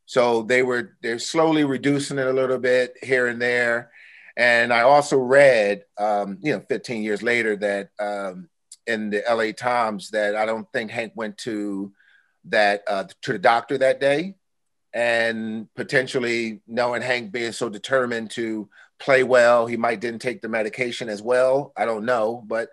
So 0.10 0.42
they 0.42 0.64
were 0.64 0.98
they're 1.04 1.20
slowly 1.20 1.66
reducing 1.66 2.18
it 2.18 2.26
a 2.26 2.34
little 2.34 2.58
bit 2.58 2.96
here 3.04 3.28
and 3.28 3.40
there. 3.40 3.92
And 4.36 4.74
I 4.74 4.82
also 4.82 5.18
read, 5.18 5.84
um, 6.00 6.40
you 6.42 6.54
know, 6.54 6.64
15 6.68 7.04
years 7.04 7.22
later 7.22 7.56
that 7.58 7.90
um, 8.00 8.50
in 8.88 9.10
the 9.10 9.24
LA 9.30 9.52
Times 9.52 10.10
that 10.12 10.36
I 10.36 10.46
don't 10.46 10.68
think 10.74 10.92
Hank 10.92 11.14
went 11.16 11.38
to 11.40 11.92
that 12.46 12.84
uh, 12.88 13.06
to 13.22 13.34
the 13.34 13.40
doctor 13.40 13.78
that 13.78 14.00
day, 14.00 14.36
and 14.94 15.68
potentially 15.76 16.62
knowing 16.68 17.02
Hank 17.02 17.32
being 17.32 17.52
so 17.52 17.70
determined 17.70 18.32
to 18.32 18.70
play 19.00 19.24
well, 19.24 19.66
he 19.66 19.78
might 19.78 20.02
didn't 20.02 20.22
take 20.22 20.42
the 20.42 20.50
medication 20.50 21.10
as 21.10 21.22
well. 21.22 21.74
I 21.78 21.86
don't 21.86 22.06
know, 22.06 22.44
but 22.46 22.70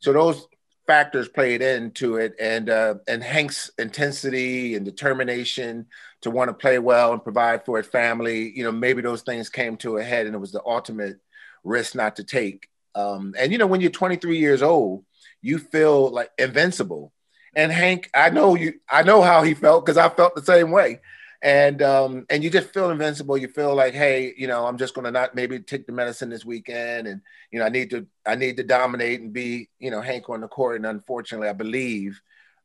so 0.00 0.12
those 0.12 0.46
factors 0.86 1.28
played 1.28 1.62
into 1.62 2.16
it, 2.16 2.34
and 2.40 2.70
uh, 2.70 2.94
and 3.08 3.22
Hank's 3.22 3.70
intensity 3.78 4.74
and 4.74 4.84
determination 4.84 5.86
to 6.22 6.30
want 6.30 6.48
to 6.48 6.54
play 6.54 6.78
well 6.78 7.12
and 7.12 7.22
provide 7.22 7.64
for 7.64 7.78
his 7.78 7.86
family. 7.86 8.50
You 8.56 8.64
know, 8.64 8.72
maybe 8.72 9.02
those 9.02 9.22
things 9.22 9.48
came 9.48 9.76
to 9.78 9.98
a 9.98 10.04
head, 10.04 10.26
and 10.26 10.34
it 10.34 10.38
was 10.38 10.52
the 10.52 10.62
ultimate 10.64 11.18
risk 11.64 11.94
not 11.94 12.16
to 12.16 12.24
take. 12.24 12.68
Um, 12.94 13.34
and 13.38 13.52
you 13.52 13.58
know, 13.58 13.66
when 13.66 13.80
you're 13.80 13.90
23 13.90 14.38
years 14.38 14.62
old, 14.62 15.04
you 15.46 15.58
feel 15.58 16.10
like 16.10 16.30
invincible. 16.38 17.12
And 17.54 17.72
Hank, 17.72 18.10
I 18.14 18.30
know 18.30 18.54
you, 18.54 18.74
I 18.90 19.02
know 19.02 19.22
how 19.22 19.42
he 19.42 19.54
felt 19.54 19.86
because 19.86 19.96
I 19.96 20.08
felt 20.08 20.34
the 20.34 20.42
same 20.42 20.70
way. 20.70 21.00
And 21.42 21.80
um, 21.82 22.26
and 22.28 22.42
you 22.42 22.50
just 22.50 22.72
feel 22.72 22.90
invincible. 22.90 23.36
You 23.36 23.48
feel 23.48 23.74
like, 23.74 23.94
hey, 23.94 24.34
you 24.36 24.46
know, 24.46 24.66
I'm 24.66 24.78
just 24.78 24.94
gonna 24.94 25.10
not 25.10 25.34
maybe 25.34 25.60
take 25.60 25.86
the 25.86 25.92
medicine 25.92 26.30
this 26.30 26.44
weekend, 26.44 27.06
and 27.06 27.20
you 27.50 27.58
know, 27.58 27.66
I 27.66 27.68
need 27.68 27.90
to, 27.90 28.06
I 28.26 28.34
need 28.34 28.56
to 28.56 28.64
dominate 28.64 29.20
and 29.20 29.32
be, 29.32 29.68
you 29.78 29.90
know, 29.90 30.00
Hank 30.00 30.28
on 30.28 30.40
the 30.40 30.48
court. 30.48 30.76
And 30.76 30.86
unfortunately, 30.86 31.48
I 31.48 31.52
believe 31.52 32.20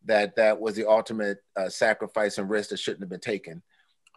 that 0.05 0.35
that 0.38 0.59
was 0.59 0.75
the 0.75 0.89
ultimate 0.89 1.39
uh, 1.55 1.69
sacrifice 1.69 2.38
and 2.38 2.50
risk 2.50 2.69
that 2.69 2.79
shouldn't 2.79 3.01
have 3.01 3.09
been 3.09 3.19
taken. 3.19 3.61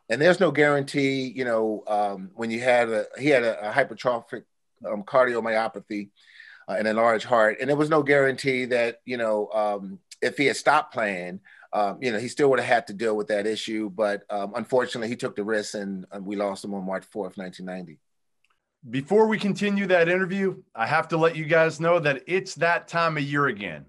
And 0.08 0.20
there's 0.20 0.40
no 0.40 0.50
guarantee, 0.50 1.32
you 1.34 1.44
know, 1.44 1.82
um, 1.86 2.30
when 2.34 2.50
you 2.50 2.60
had 2.60 2.88
a 2.88 3.06
he 3.18 3.28
had 3.28 3.42
a, 3.42 3.68
a 3.68 3.72
hypertrophic 3.72 4.44
um, 4.86 5.02
cardiomyopathy 5.02 6.10
uh, 6.68 6.76
and 6.78 6.88
a 6.88 6.94
large 6.94 7.24
heart, 7.24 7.58
and 7.60 7.68
there 7.68 7.76
was 7.76 7.90
no 7.90 8.02
guarantee 8.02 8.64
that 8.66 9.00
you 9.04 9.16
know 9.16 9.48
um, 9.52 9.98
if 10.22 10.36
he 10.36 10.46
had 10.46 10.56
stopped 10.56 10.92
playing, 10.92 11.40
um, 11.74 11.98
you 12.00 12.12
know, 12.12 12.18
he 12.18 12.28
still 12.28 12.50
would 12.50 12.60
have 12.60 12.68
had 12.68 12.86
to 12.86 12.94
deal 12.94 13.16
with 13.16 13.26
that 13.28 13.46
issue. 13.46 13.90
But 13.90 14.22
um, 14.30 14.52
unfortunately, 14.54 15.08
he 15.08 15.16
took 15.16 15.34
the 15.34 15.44
risk, 15.44 15.74
and, 15.74 16.06
and 16.12 16.24
we 16.24 16.36
lost 16.36 16.64
him 16.64 16.72
on 16.72 16.86
March 16.86 17.04
4th, 17.10 17.36
1990. 17.36 17.98
Before 18.88 19.26
we 19.26 19.38
continue 19.38 19.86
that 19.86 20.08
interview, 20.08 20.62
I 20.74 20.86
have 20.86 21.08
to 21.08 21.16
let 21.16 21.36
you 21.36 21.46
guys 21.46 21.80
know 21.80 21.98
that 21.98 22.22
it's 22.26 22.54
that 22.56 22.86
time 22.86 23.16
of 23.16 23.24
year 23.24 23.46
again. 23.46 23.86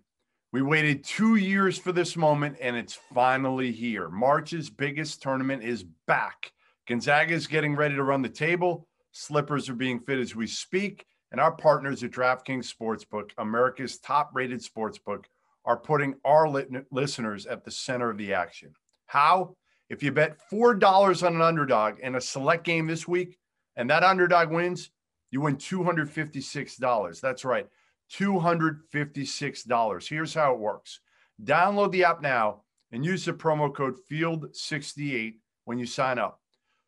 We 0.51 0.61
waited 0.61 1.03
two 1.03 1.35
years 1.35 1.77
for 1.77 1.91
this 1.91 2.15
moment, 2.15 2.57
and 2.59 2.75
it's 2.75 2.97
finally 3.13 3.71
here. 3.71 4.09
March's 4.09 4.69
biggest 4.69 5.21
tournament 5.21 5.63
is 5.63 5.83
back. 6.07 6.51
Gonzaga 6.87 7.33
is 7.33 7.45
getting 7.45 7.75
ready 7.75 7.95
to 7.95 8.03
run 8.03 8.21
the 8.21 8.29
table. 8.29 8.87
Slippers 9.11 9.69
are 9.69 9.75
being 9.75 9.99
fit 9.99 10.19
as 10.19 10.35
we 10.35 10.47
speak. 10.47 11.05
And 11.31 11.41
our 11.41 11.51
partners 11.51 12.03
at 12.03 12.11
DraftKings 12.11 12.73
Sportsbook, 12.73 13.31
America's 13.37 13.97
top 13.99 14.31
rated 14.33 14.61
sportsbook, 14.61 15.25
are 15.65 15.77
putting 15.77 16.15
our 16.23 16.47
listeners 16.91 17.45
at 17.45 17.65
the 17.65 17.71
center 17.71 18.09
of 18.09 18.17
the 18.17 18.33
action. 18.33 18.73
How? 19.07 19.55
If 19.89 20.01
you 20.01 20.11
bet 20.11 20.37
$4 20.51 21.25
on 21.25 21.35
an 21.35 21.41
underdog 21.41 21.99
in 21.99 22.15
a 22.15 22.21
select 22.21 22.63
game 22.63 22.87
this 22.87 23.07
week 23.07 23.37
and 23.75 23.89
that 23.89 24.03
underdog 24.03 24.51
wins, 24.51 24.89
you 25.31 25.41
win 25.41 25.57
$256. 25.57 27.21
That's 27.21 27.45
right, 27.45 27.67
$256. 28.13 30.07
Here's 30.07 30.33
how 30.33 30.53
it 30.53 30.59
works 30.59 30.99
download 31.43 31.91
the 31.91 32.05
app 32.05 32.21
now 32.21 32.61
and 32.91 33.03
use 33.03 33.25
the 33.25 33.33
promo 33.33 33.73
code 33.73 33.97
FIELD68 34.09 35.35
when 35.65 35.77
you 35.77 35.85
sign 35.85 36.17
up. 36.17 36.39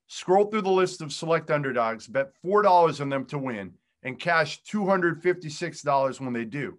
Scroll 0.07 0.45
through 0.45 0.61
the 0.61 0.69
list 0.69 1.01
of 1.01 1.11
select 1.11 1.51
underdogs, 1.51 2.07
bet 2.07 2.31
$4 2.45 3.01
on 3.01 3.09
them 3.09 3.25
to 3.25 3.37
win, 3.37 3.73
and 4.03 4.19
cash 4.19 4.61
$256 4.63 6.19
when 6.19 6.33
they 6.33 6.45
do. 6.45 6.77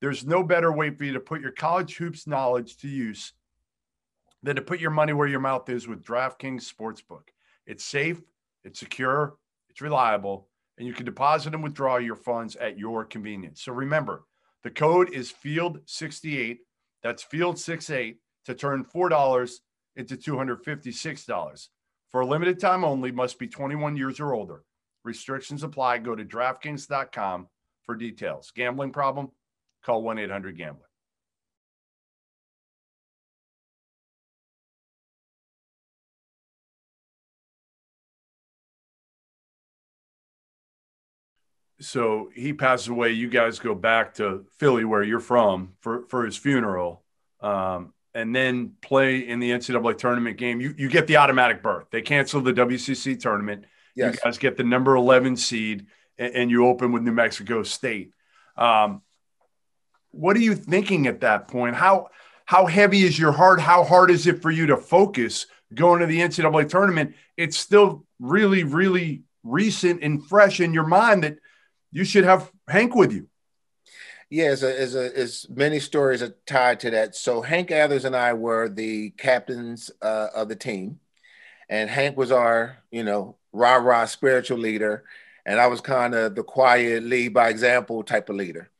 There's 0.00 0.26
no 0.26 0.42
better 0.42 0.72
way 0.72 0.90
for 0.90 1.04
you 1.04 1.12
to 1.12 1.20
put 1.20 1.40
your 1.40 1.50
college 1.50 1.96
hoops 1.96 2.26
knowledge 2.26 2.76
to 2.78 2.88
use 2.88 3.32
than 4.42 4.56
to 4.56 4.62
put 4.62 4.80
your 4.80 4.90
money 4.90 5.12
where 5.12 5.26
your 5.26 5.40
mouth 5.40 5.68
is 5.68 5.88
with 5.88 6.04
DraftKings 6.04 6.72
Sportsbook. 6.72 7.28
It's 7.66 7.84
safe, 7.84 8.20
it's 8.64 8.78
secure, 8.78 9.36
it's 9.68 9.80
reliable, 9.80 10.48
and 10.78 10.86
you 10.86 10.94
can 10.94 11.04
deposit 11.04 11.54
and 11.54 11.62
withdraw 11.62 11.96
your 11.96 12.14
funds 12.14 12.54
at 12.56 12.78
your 12.78 13.04
convenience. 13.04 13.62
So 13.62 13.72
remember, 13.72 14.24
the 14.62 14.70
code 14.70 15.10
is 15.12 15.32
FIELD68. 15.32 16.58
That's 17.02 17.24
FIELD68 17.24 18.16
to 18.46 18.54
turn 18.54 18.84
$4 18.84 19.52
into 19.96 20.16
$256. 20.16 21.68
For 22.10 22.20
a 22.20 22.26
limited 22.26 22.60
time 22.60 22.84
only, 22.84 23.10
must 23.10 23.38
be 23.38 23.48
21 23.48 23.96
years 23.96 24.20
or 24.20 24.32
older. 24.32 24.62
Restrictions 25.08 25.62
apply. 25.62 25.96
Go 25.98 26.14
to 26.14 26.22
DraftKings.com 26.22 27.48
for 27.84 27.94
details. 27.94 28.52
Gambling 28.54 28.92
problem? 28.92 29.30
Call 29.82 30.02
1 30.02 30.18
800 30.18 30.58
Gambler. 30.58 30.84
So 41.80 42.28
he 42.34 42.52
passes 42.52 42.88
away. 42.88 43.12
You 43.12 43.28
guys 43.30 43.58
go 43.58 43.74
back 43.74 44.14
to 44.14 44.44
Philly, 44.58 44.84
where 44.84 45.02
you're 45.02 45.20
from, 45.20 45.72
for, 45.80 46.04
for 46.08 46.26
his 46.26 46.36
funeral. 46.36 47.02
Um, 47.40 47.94
and 48.12 48.36
then 48.36 48.72
play 48.82 49.20
in 49.20 49.38
the 49.38 49.52
NCAA 49.52 49.96
tournament 49.96 50.36
game, 50.36 50.60
you, 50.60 50.74
you 50.76 50.90
get 50.90 51.06
the 51.06 51.16
automatic 51.16 51.62
berth. 51.62 51.86
They 51.90 52.02
cancel 52.02 52.42
the 52.42 52.52
WCC 52.52 53.18
tournament. 53.18 53.64
Yes. 53.98 54.14
You 54.14 54.20
guys 54.24 54.38
get 54.38 54.56
the 54.56 54.64
number 54.64 54.94
11 54.94 55.36
seed 55.36 55.86
and, 56.18 56.34
and 56.34 56.50
you 56.50 56.66
open 56.66 56.92
with 56.92 57.02
New 57.02 57.12
Mexico 57.12 57.64
State. 57.64 58.12
Um, 58.56 59.02
what 60.12 60.36
are 60.36 60.40
you 60.40 60.54
thinking 60.54 61.06
at 61.08 61.20
that 61.20 61.48
point? 61.48 61.74
How, 61.74 62.08
how 62.44 62.66
heavy 62.66 63.02
is 63.02 63.18
your 63.18 63.32
heart? 63.32 63.60
How 63.60 63.82
hard 63.82 64.10
is 64.10 64.26
it 64.26 64.40
for 64.40 64.50
you 64.50 64.66
to 64.66 64.76
focus 64.76 65.46
going 65.74 66.00
to 66.00 66.06
the 66.06 66.20
NCAA 66.20 66.68
tournament? 66.68 67.16
It's 67.36 67.58
still 67.58 68.06
really, 68.20 68.62
really 68.62 69.24
recent 69.42 70.02
and 70.02 70.24
fresh 70.24 70.60
in 70.60 70.72
your 70.72 70.86
mind 70.86 71.24
that 71.24 71.38
you 71.90 72.04
should 72.04 72.24
have 72.24 72.52
Hank 72.68 72.94
with 72.94 73.12
you. 73.12 73.28
Yeah, 74.30 74.46
as 74.46 74.62
a, 74.62 74.78
as 74.78 74.94
a, 74.94 75.18
as 75.18 75.46
many 75.48 75.80
stories 75.80 76.22
are 76.22 76.34
tied 76.46 76.80
to 76.80 76.90
that. 76.90 77.16
So 77.16 77.40
Hank 77.40 77.68
Gathers 77.68 78.04
and 78.04 78.14
I 78.14 78.34
were 78.34 78.68
the 78.68 79.10
captains 79.10 79.90
uh, 80.02 80.28
of 80.34 80.48
the 80.48 80.56
team, 80.56 81.00
and 81.68 81.90
Hank 81.90 82.16
was 82.16 82.32
our, 82.32 82.78
you 82.90 83.04
know, 83.04 83.36
rah 83.52 83.76
rah 83.76 84.06
spiritual 84.06 84.58
leader, 84.58 85.04
and 85.46 85.60
I 85.60 85.66
was 85.66 85.80
kind 85.80 86.14
of 86.14 86.34
the 86.34 86.42
quiet, 86.42 87.02
lead 87.02 87.34
by 87.34 87.48
example 87.48 88.02
type 88.02 88.28
of 88.28 88.36
leader. 88.36 88.70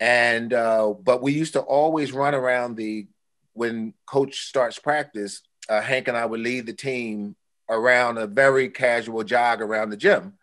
And 0.00 0.52
uh, 0.52 0.94
but 1.02 1.22
we 1.22 1.32
used 1.32 1.54
to 1.54 1.60
always 1.60 2.12
run 2.12 2.34
around 2.34 2.76
the 2.76 3.06
when 3.54 3.94
coach 4.06 4.46
starts 4.46 4.78
practice. 4.78 5.42
Uh, 5.68 5.80
Hank 5.80 6.08
and 6.08 6.16
I 6.16 6.26
would 6.26 6.40
lead 6.40 6.66
the 6.66 6.72
team 6.72 7.34
around 7.68 8.18
a 8.18 8.26
very 8.26 8.68
casual 8.68 9.24
jog 9.24 9.60
around 9.60 9.90
the 9.90 9.96
gym 9.96 10.34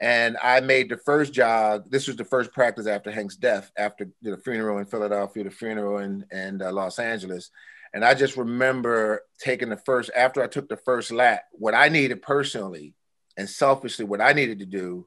and 0.00 0.38
I 0.42 0.60
made 0.60 0.88
the 0.88 0.96
first 0.96 1.32
jog. 1.32 1.90
This 1.90 2.06
was 2.06 2.16
the 2.16 2.24
first 2.24 2.52
practice 2.52 2.86
after 2.86 3.10
Hank's 3.10 3.36
death, 3.36 3.70
after 3.76 4.08
the 4.22 4.38
funeral 4.38 4.78
in 4.78 4.86
Philadelphia, 4.86 5.44
the 5.44 5.50
funeral 5.50 5.98
in, 5.98 6.24
in 6.32 6.62
uh, 6.62 6.72
Los 6.72 6.98
Angeles. 6.98 7.50
And 7.92 8.04
I 8.04 8.14
just 8.14 8.36
remember 8.36 9.22
taking 9.40 9.68
the 9.68 9.76
first, 9.76 10.10
after 10.16 10.42
I 10.42 10.46
took 10.46 10.68
the 10.68 10.76
first 10.76 11.10
lap, 11.10 11.42
what 11.52 11.74
I 11.74 11.88
needed 11.88 12.22
personally 12.22 12.94
and 13.36 13.48
selfishly, 13.48 14.04
what 14.04 14.20
I 14.20 14.32
needed 14.32 14.60
to 14.60 14.66
do 14.66 15.06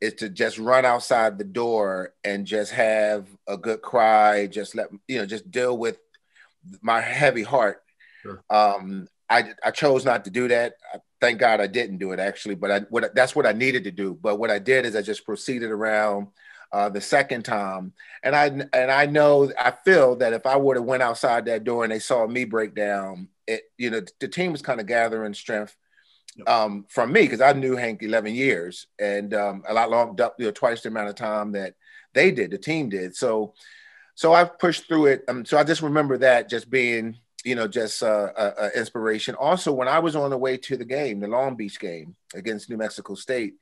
is 0.00 0.14
to 0.14 0.28
just 0.28 0.58
run 0.58 0.84
outside 0.84 1.38
the 1.38 1.44
door 1.44 2.12
and 2.22 2.46
just 2.46 2.72
have 2.72 3.26
a 3.48 3.56
good 3.56 3.82
cry, 3.82 4.46
just 4.46 4.74
let, 4.74 4.88
you 5.08 5.18
know, 5.18 5.26
just 5.26 5.50
deal 5.50 5.76
with 5.76 5.98
my 6.82 7.00
heavy 7.00 7.42
heart. 7.42 7.82
Sure. 8.22 8.42
Um, 8.50 9.08
I, 9.30 9.52
I 9.64 9.70
chose 9.70 10.04
not 10.04 10.24
to 10.24 10.30
do 10.30 10.48
that. 10.48 10.74
I 10.94 10.98
thank 11.20 11.38
God 11.38 11.60
I 11.60 11.66
didn't 11.66 11.98
do 11.98 12.12
it 12.12 12.20
actually, 12.20 12.54
but 12.54 12.70
I, 12.70 12.80
what, 12.90 13.14
that's 13.14 13.34
what 13.34 13.46
I 13.46 13.52
needed 13.52 13.84
to 13.84 13.90
do. 13.90 14.18
But 14.20 14.38
what 14.38 14.50
I 14.50 14.58
did 14.58 14.86
is 14.86 14.94
I 14.94 15.02
just 15.02 15.24
proceeded 15.24 15.70
around 15.70 16.28
uh, 16.72 16.88
the 16.88 17.00
second 17.00 17.44
time, 17.44 17.92
and 18.22 18.36
I 18.36 18.46
and 18.46 18.90
I 18.90 19.06
know 19.06 19.50
I 19.58 19.72
feel 19.84 20.16
that 20.16 20.32
if 20.32 20.46
I 20.46 20.56
would 20.56 20.76
have 20.76 20.84
went 20.84 21.02
outside 21.02 21.46
that 21.46 21.64
door 21.64 21.84
and 21.84 21.92
they 21.92 21.98
saw 21.98 22.26
me 22.26 22.44
break 22.44 22.74
down, 22.74 23.28
it 23.46 23.62
you 23.76 23.90
know 23.90 24.02
the 24.20 24.28
team 24.28 24.52
was 24.52 24.62
kind 24.62 24.80
of 24.80 24.86
gathering 24.86 25.34
strength 25.34 25.76
um, 26.46 26.84
from 26.88 27.12
me 27.12 27.22
because 27.22 27.40
I 27.40 27.52
knew 27.52 27.76
Hank 27.76 28.02
11 28.02 28.34
years 28.34 28.86
and 28.98 29.34
um, 29.34 29.62
a 29.66 29.74
lot 29.74 29.90
long, 29.90 30.16
you 30.38 30.46
know, 30.46 30.50
twice 30.52 30.82
the 30.82 30.88
amount 30.88 31.08
of 31.08 31.16
time 31.16 31.52
that 31.52 31.74
they 32.14 32.30
did, 32.30 32.50
the 32.50 32.58
team 32.58 32.88
did. 32.88 33.16
So, 33.16 33.54
so 34.14 34.34
I 34.34 34.44
pushed 34.44 34.86
through 34.86 35.06
it. 35.06 35.24
Um, 35.28 35.44
so 35.44 35.58
I 35.58 35.64
just 35.64 35.82
remember 35.82 36.18
that 36.18 36.48
just 36.48 36.70
being 36.70 37.16
you 37.44 37.54
know, 37.54 37.68
just 37.68 38.02
uh, 38.02 38.30
uh, 38.36 38.68
inspiration. 38.74 39.34
Also, 39.36 39.72
when 39.72 39.88
I 39.88 40.00
was 40.00 40.16
on 40.16 40.30
the 40.30 40.38
way 40.38 40.56
to 40.56 40.76
the 40.76 40.84
game, 40.84 41.20
the 41.20 41.28
Long 41.28 41.54
Beach 41.54 41.78
game 41.78 42.16
against 42.34 42.68
New 42.68 42.76
Mexico 42.76 43.14
State, 43.14 43.54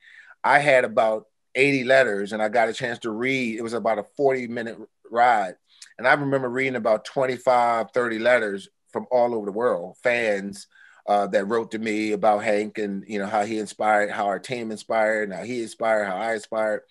I 0.43 0.59
had 0.59 0.83
about 0.83 1.27
80 1.57 1.83
letters 1.83 2.33
and 2.33 2.41
I 2.41 2.49
got 2.49 2.69
a 2.69 2.73
chance 2.73 2.99
to 2.99 3.11
read. 3.11 3.57
It 3.57 3.61
was 3.61 3.73
about 3.73 3.99
a 3.99 4.03
40 4.03 4.47
minute 4.47 4.77
ride. 5.11 5.55
And 5.97 6.07
I 6.07 6.13
remember 6.13 6.49
reading 6.49 6.75
about 6.75 7.05
25, 7.05 7.91
30 7.91 8.19
letters 8.19 8.69
from 8.93 9.07
all 9.11 9.35
over 9.35 9.45
the 9.45 9.51
world, 9.51 9.97
fans 10.01 10.67
uh, 11.07 11.27
that 11.27 11.47
wrote 11.47 11.71
to 11.71 11.79
me 11.79 12.11
about 12.11 12.43
Hank 12.43 12.77
and, 12.77 13.03
you 13.07 13.19
know, 13.19 13.25
how 13.25 13.43
he 13.43 13.57
inspired, 13.57 14.11
how 14.11 14.27
our 14.27 14.39
team 14.39 14.71
inspired, 14.71 15.33
how 15.33 15.43
he 15.43 15.61
inspired, 15.61 16.05
how 16.05 16.15
I 16.15 16.35
inspired. 16.35 16.81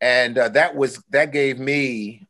And 0.00 0.36
uh, 0.36 0.50
that 0.50 0.76
was, 0.76 1.02
that 1.10 1.32
gave 1.32 1.58
me 1.58 2.26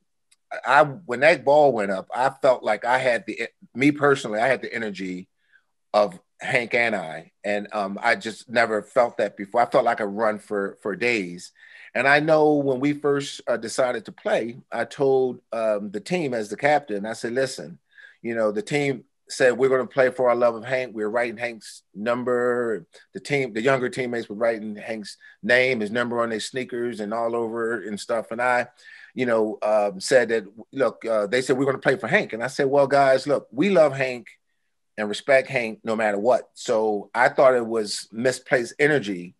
I 0.64 0.82
when 0.82 1.20
that 1.20 1.44
ball 1.44 1.72
went 1.72 1.90
up, 1.90 2.08
I 2.14 2.30
felt 2.30 2.62
like 2.62 2.84
I 2.84 2.98
had 2.98 3.24
the 3.26 3.48
me 3.74 3.90
personally, 3.90 4.38
I 4.38 4.46
had 4.46 4.62
the 4.62 4.72
energy 4.72 5.28
of 5.92 6.18
Hank 6.44 6.74
and 6.74 6.94
I, 6.94 7.32
and 7.44 7.68
um, 7.72 7.98
I 8.02 8.14
just 8.14 8.48
never 8.48 8.82
felt 8.82 9.16
that 9.18 9.36
before. 9.36 9.62
I 9.62 9.66
felt 9.66 9.84
like 9.84 10.00
I 10.00 10.04
run 10.04 10.38
for 10.38 10.78
for 10.82 10.94
days, 10.94 11.52
and 11.94 12.06
I 12.06 12.20
know 12.20 12.54
when 12.54 12.80
we 12.80 12.92
first 12.92 13.40
uh, 13.46 13.56
decided 13.56 14.04
to 14.06 14.12
play, 14.12 14.58
I 14.70 14.84
told 14.84 15.40
um, 15.52 15.90
the 15.90 16.00
team 16.00 16.34
as 16.34 16.48
the 16.48 16.56
captain, 16.56 17.06
I 17.06 17.14
said, 17.14 17.32
"Listen, 17.32 17.78
you 18.22 18.34
know, 18.34 18.52
the 18.52 18.62
team 18.62 19.04
said 19.28 19.56
we're 19.56 19.70
going 19.70 19.80
to 19.80 19.92
play 19.92 20.10
for 20.10 20.28
our 20.28 20.36
love 20.36 20.54
of 20.54 20.64
Hank. 20.64 20.94
We 20.94 21.02
are 21.02 21.10
writing 21.10 21.38
Hank's 21.38 21.82
number. 21.94 22.86
The 23.14 23.20
team, 23.20 23.54
the 23.54 23.62
younger 23.62 23.88
teammates 23.88 24.28
were 24.28 24.36
writing 24.36 24.76
Hank's 24.76 25.16
name, 25.42 25.80
his 25.80 25.90
number 25.90 26.20
on 26.20 26.28
their 26.28 26.40
sneakers, 26.40 27.00
and 27.00 27.14
all 27.14 27.34
over 27.34 27.82
and 27.82 27.98
stuff. 27.98 28.30
And 28.30 28.40
I." 28.40 28.68
you 29.14 29.26
know, 29.26 29.58
um, 29.62 30.00
said 30.00 30.28
that, 30.30 30.44
look, 30.72 31.04
uh, 31.04 31.28
they 31.28 31.40
said 31.40 31.56
we're 31.56 31.64
going 31.64 31.76
to 31.76 31.80
play 31.80 31.96
for 31.96 32.08
Hank. 32.08 32.32
And 32.32 32.42
I 32.42 32.48
said, 32.48 32.66
well, 32.66 32.88
guys, 32.88 33.26
look, 33.26 33.46
we 33.52 33.70
love 33.70 33.96
Hank 33.96 34.26
and 34.96 35.08
respect 35.08 35.48
Hank 35.48 35.80
no 35.84 35.96
matter 35.96 36.18
what. 36.18 36.48
So 36.54 37.10
I 37.14 37.28
thought 37.28 37.54
it 37.54 37.66
was 37.66 38.08
misplaced 38.12 38.74
energy 38.78 39.34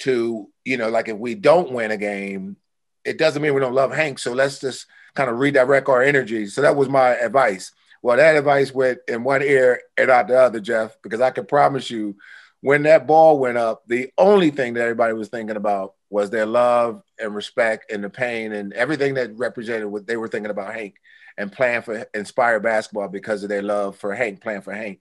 to, 0.00 0.48
you 0.64 0.76
know, 0.76 0.88
like 0.88 1.08
if 1.08 1.16
we 1.16 1.34
don't 1.34 1.72
win 1.72 1.90
a 1.90 1.96
game, 1.96 2.56
it 3.04 3.18
doesn't 3.18 3.42
mean 3.42 3.54
we 3.54 3.60
don't 3.60 3.74
love 3.74 3.92
Hank. 3.92 4.18
So 4.18 4.32
let's 4.32 4.60
just 4.60 4.86
kind 5.14 5.30
of 5.30 5.38
redirect 5.38 5.88
our 5.88 6.02
energy. 6.02 6.46
So 6.46 6.62
that 6.62 6.76
was 6.76 6.88
my 6.88 7.10
advice. 7.10 7.72
Well, 8.02 8.16
that 8.16 8.36
advice 8.36 8.72
went 8.72 8.98
in 9.08 9.24
one 9.24 9.42
ear 9.42 9.80
and 9.96 10.10
out 10.10 10.28
the 10.28 10.38
other, 10.38 10.60
Jeff, 10.60 10.96
because 11.02 11.20
I 11.20 11.30
can 11.30 11.46
promise 11.46 11.90
you 11.90 12.16
when 12.60 12.82
that 12.82 13.06
ball 13.06 13.38
went 13.38 13.58
up, 13.58 13.82
the 13.86 14.10
only 14.18 14.50
thing 14.50 14.74
that 14.74 14.82
everybody 14.82 15.12
was 15.12 15.28
thinking 15.28 15.56
about 15.56 15.94
was 16.10 16.30
their 16.30 16.46
love 16.46 17.02
and 17.18 17.34
respect 17.34 17.90
and 17.90 18.02
the 18.02 18.10
pain 18.10 18.52
and 18.52 18.72
everything 18.72 19.14
that 19.14 19.36
represented 19.36 19.86
what 19.86 20.06
they 20.06 20.16
were 20.16 20.28
thinking 20.28 20.50
about 20.50 20.74
Hank 20.74 20.96
and 21.38 21.52
playing 21.52 21.82
for 21.82 22.06
Inspire 22.14 22.60
Basketball 22.60 23.08
because 23.08 23.42
of 23.42 23.48
their 23.48 23.62
love 23.62 23.96
for 23.96 24.14
Hank, 24.14 24.40
playing 24.42 24.62
for 24.62 24.72
Hank. 24.74 25.00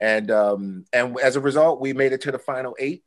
And 0.00 0.30
um, 0.30 0.84
and 0.92 1.18
as 1.20 1.36
a 1.36 1.40
result, 1.40 1.80
we 1.80 1.92
made 1.92 2.12
it 2.12 2.22
to 2.22 2.32
the 2.32 2.38
final 2.38 2.76
eight. 2.78 3.04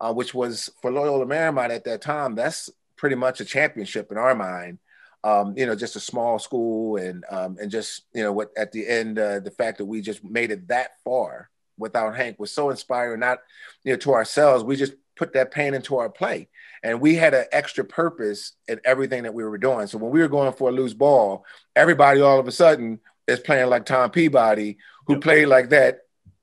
uh, 0.00 0.12
which 0.12 0.34
was 0.34 0.70
for 0.82 0.92
Loyola 0.92 1.26
Marymount 1.26 1.70
at 1.70 1.84
that 1.84 2.02
time. 2.02 2.34
That's 2.34 2.70
pretty 2.96 3.16
much 3.16 3.40
a 3.40 3.44
championship 3.44 4.10
in 4.10 4.18
our 4.18 4.34
mind. 4.34 4.78
Um, 5.24 5.54
you 5.56 5.66
know, 5.66 5.74
just 5.74 5.96
a 5.96 6.00
small 6.00 6.38
school, 6.38 6.96
and 6.96 7.24
um, 7.30 7.56
and 7.60 7.70
just 7.70 8.02
you 8.14 8.22
know 8.22 8.32
what 8.32 8.50
at 8.56 8.72
the 8.72 8.86
end, 8.86 9.18
uh, 9.18 9.40
the 9.40 9.50
fact 9.50 9.78
that 9.78 9.86
we 9.86 10.00
just 10.00 10.22
made 10.24 10.50
it 10.50 10.68
that 10.68 11.00
far 11.04 11.50
without 11.78 12.16
Hank 12.16 12.38
was 12.38 12.52
so 12.52 12.70
inspiring. 12.70 13.20
Not 13.20 13.40
you 13.84 13.92
know 13.92 13.98
to 13.98 14.12
ourselves, 14.14 14.62
we 14.62 14.76
just 14.76 14.92
put 15.16 15.32
that 15.32 15.50
pain 15.50 15.74
into 15.74 15.96
our 15.96 16.08
play, 16.08 16.48
and 16.82 17.00
we 17.00 17.14
had 17.14 17.34
an 17.34 17.46
extra 17.52 17.84
purpose 17.84 18.52
in 18.68 18.80
everything 18.84 19.24
that 19.24 19.34
we 19.34 19.44
were 19.44 19.58
doing. 19.58 19.86
So 19.86 19.98
when 19.98 20.10
we 20.10 20.20
were 20.20 20.28
going 20.28 20.52
for 20.52 20.68
a 20.68 20.72
loose 20.72 20.94
ball, 20.94 21.44
everybody 21.74 22.20
all 22.20 22.38
of 22.38 22.46
a 22.46 22.52
sudden 22.52 23.00
is 23.26 23.40
playing 23.40 23.68
like 23.68 23.86
Tom 23.86 24.10
Peabody, 24.10 24.78
who 25.06 25.14
yep. 25.14 25.22
played 25.22 25.46
like 25.46 25.70
that 25.70 26.00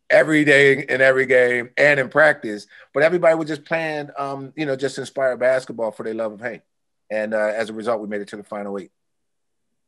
every 0.09 0.43
day 0.43 0.83
in 0.83 1.01
every 1.01 1.25
game 1.25 1.69
and 1.77 1.99
in 1.99 2.09
practice. 2.09 2.67
But 2.93 3.03
everybody 3.03 3.35
was 3.35 3.47
just 3.47 3.65
playing, 3.65 4.09
um, 4.17 4.53
you 4.55 4.65
know, 4.65 4.75
just 4.75 4.97
inspired 4.97 5.39
basketball 5.39 5.91
for 5.91 6.03
their 6.03 6.13
love 6.13 6.33
of 6.33 6.41
Hank. 6.41 6.61
And 7.09 7.33
uh, 7.33 7.37
as 7.55 7.69
a 7.69 7.73
result, 7.73 8.01
we 8.01 8.07
made 8.07 8.21
it 8.21 8.27
to 8.29 8.37
the 8.37 8.43
final 8.43 8.77
eight. 8.77 8.91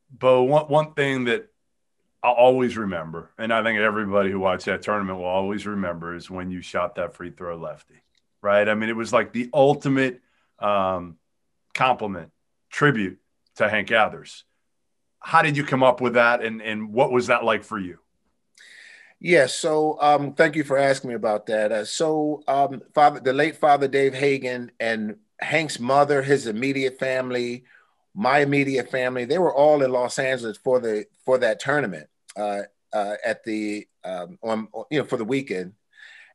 Bo, 0.09 0.43
one, 0.43 0.65
one 0.65 0.93
thing 0.93 1.25
that 1.25 1.49
I'll 2.23 2.33
always 2.33 2.77
remember, 2.77 3.29
and 3.37 3.53
I 3.53 3.63
think 3.63 3.79
everybody 3.79 4.31
who 4.31 4.39
watched 4.39 4.65
that 4.65 4.81
tournament 4.81 5.19
will 5.19 5.25
always 5.25 5.67
remember, 5.67 6.15
is 6.15 6.29
when 6.29 6.49
you 6.49 6.61
shot 6.61 6.95
that 6.95 7.13
free 7.13 7.31
throw 7.31 7.55
lefty, 7.57 8.01
right? 8.41 8.67
I 8.67 8.75
mean, 8.75 8.89
it 8.89 8.95
was 8.95 9.13
like 9.13 9.33
the 9.33 9.49
ultimate 9.53 10.21
um, 10.59 11.17
compliment, 11.73 12.31
tribute 12.69 13.19
to 13.55 13.69
Hank 13.69 13.87
Gathers. 13.87 14.43
How 15.19 15.41
did 15.41 15.57
you 15.57 15.63
come 15.63 15.83
up 15.83 16.01
with 16.01 16.13
that, 16.13 16.43
and, 16.43 16.61
and 16.61 16.93
what 16.93 17.11
was 17.11 17.27
that 17.27 17.43
like 17.43 17.63
for 17.63 17.79
you? 17.79 17.99
Yeah, 19.19 19.47
so 19.47 19.97
um, 20.01 20.33
thank 20.33 20.55
you 20.55 20.63
for 20.63 20.77
asking 20.77 21.09
me 21.09 21.15
about 21.15 21.45
that. 21.47 21.71
Uh, 21.71 21.85
so, 21.85 22.43
um, 22.47 22.81
father, 22.93 23.19
the 23.19 23.33
late 23.33 23.55
father 23.55 23.87
Dave 23.87 24.13
Hagan 24.13 24.71
and 24.79 25.15
Hank's 25.39 25.79
mother, 25.79 26.21
his 26.21 26.47
immediate 26.47 26.99
family, 26.99 27.63
my 28.13 28.39
immediate 28.39 28.89
family, 28.89 29.25
they 29.25 29.39
were 29.39 29.53
all 29.53 29.81
in 29.83 29.91
Los 29.91 30.19
Angeles 30.19 30.57
for 30.57 30.79
the 30.79 31.05
for 31.23 31.37
that 31.39 31.59
tournament 31.59 32.07
uh, 32.37 32.61
uh, 32.93 33.15
at 33.25 33.43
the 33.43 33.87
um, 34.03 34.37
on 34.43 34.67
you 34.91 34.99
know 34.99 35.05
for 35.05 35.17
the 35.17 35.25
weekend 35.25 35.73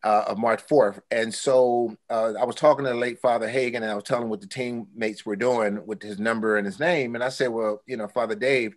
uh, 0.02 0.24
of 0.28 0.38
March 0.38 0.62
fourth. 0.62 1.00
And 1.10 1.32
so 1.32 1.96
uh, 2.08 2.34
I 2.40 2.44
was 2.44 2.56
talking 2.56 2.84
to 2.84 2.90
the 2.90 2.96
late 2.96 3.20
Father 3.20 3.48
Hagan, 3.48 3.82
and 3.82 3.92
I 3.92 3.94
was 3.94 4.04
telling 4.04 4.24
him 4.24 4.30
what 4.30 4.40
the 4.40 4.46
teammates 4.46 5.26
were 5.26 5.36
doing 5.36 5.84
with 5.86 6.02
his 6.02 6.18
number 6.18 6.56
and 6.56 6.66
his 6.66 6.80
name, 6.80 7.14
and 7.14 7.24
I 7.24 7.28
said, 7.28 7.48
well, 7.48 7.82
you 7.86 7.96
know, 7.96 8.08
Father 8.08 8.34
Dave 8.34 8.74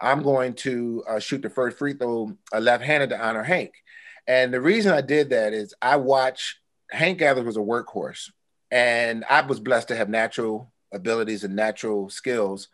I'm 0.00 0.22
going 0.22 0.54
to 0.54 1.04
uh, 1.08 1.18
shoot 1.18 1.42
the 1.42 1.50
first 1.50 1.78
free 1.78 1.94
throw 1.94 2.36
left-handed 2.58 3.10
to 3.10 3.20
honor 3.20 3.42
Hank. 3.42 3.72
And 4.26 4.52
the 4.52 4.60
reason 4.60 4.92
I 4.92 5.00
did 5.00 5.30
that 5.30 5.52
is 5.52 5.74
I 5.80 5.96
watched 5.96 6.58
Hank 6.90 7.18
Gathers 7.18 7.46
was 7.46 7.56
a 7.56 7.60
workhorse, 7.60 8.30
and 8.70 9.24
I 9.28 9.40
was 9.42 9.60
blessed 9.60 9.88
to 9.88 9.96
have 9.96 10.08
natural 10.08 10.72
abilities 10.92 11.44
and 11.44 11.56
natural 11.56 12.10
skills, 12.10 12.68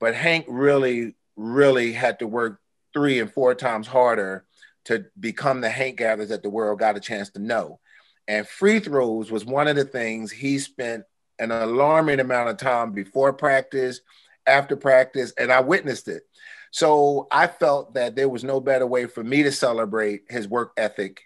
but 0.00 0.14
Hank 0.14 0.46
really, 0.48 1.14
really 1.36 1.92
had 1.92 2.18
to 2.20 2.26
work 2.26 2.60
three 2.92 3.20
and 3.20 3.32
four 3.32 3.54
times 3.54 3.86
harder 3.86 4.44
to 4.88 5.04
become 5.20 5.60
the 5.60 5.68
Hank 5.68 5.98
Gathers 5.98 6.30
that 6.30 6.42
the 6.42 6.48
world 6.48 6.78
got 6.78 6.96
a 6.96 7.00
chance 7.00 7.28
to 7.30 7.38
know. 7.38 7.78
And 8.26 8.48
free 8.48 8.80
throws 8.80 9.30
was 9.30 9.44
one 9.44 9.68
of 9.68 9.76
the 9.76 9.84
things 9.84 10.32
he 10.32 10.58
spent 10.58 11.04
an 11.38 11.50
alarming 11.50 12.20
amount 12.20 12.48
of 12.48 12.56
time 12.56 12.92
before 12.92 13.34
practice, 13.34 14.00
after 14.46 14.76
practice, 14.76 15.34
and 15.38 15.52
I 15.52 15.60
witnessed 15.60 16.08
it. 16.08 16.22
So 16.70 17.28
I 17.30 17.48
felt 17.48 17.94
that 17.94 18.16
there 18.16 18.30
was 18.30 18.44
no 18.44 18.60
better 18.60 18.86
way 18.86 19.04
for 19.04 19.22
me 19.22 19.42
to 19.42 19.52
celebrate 19.52 20.22
his 20.30 20.48
work 20.48 20.72
ethic 20.78 21.20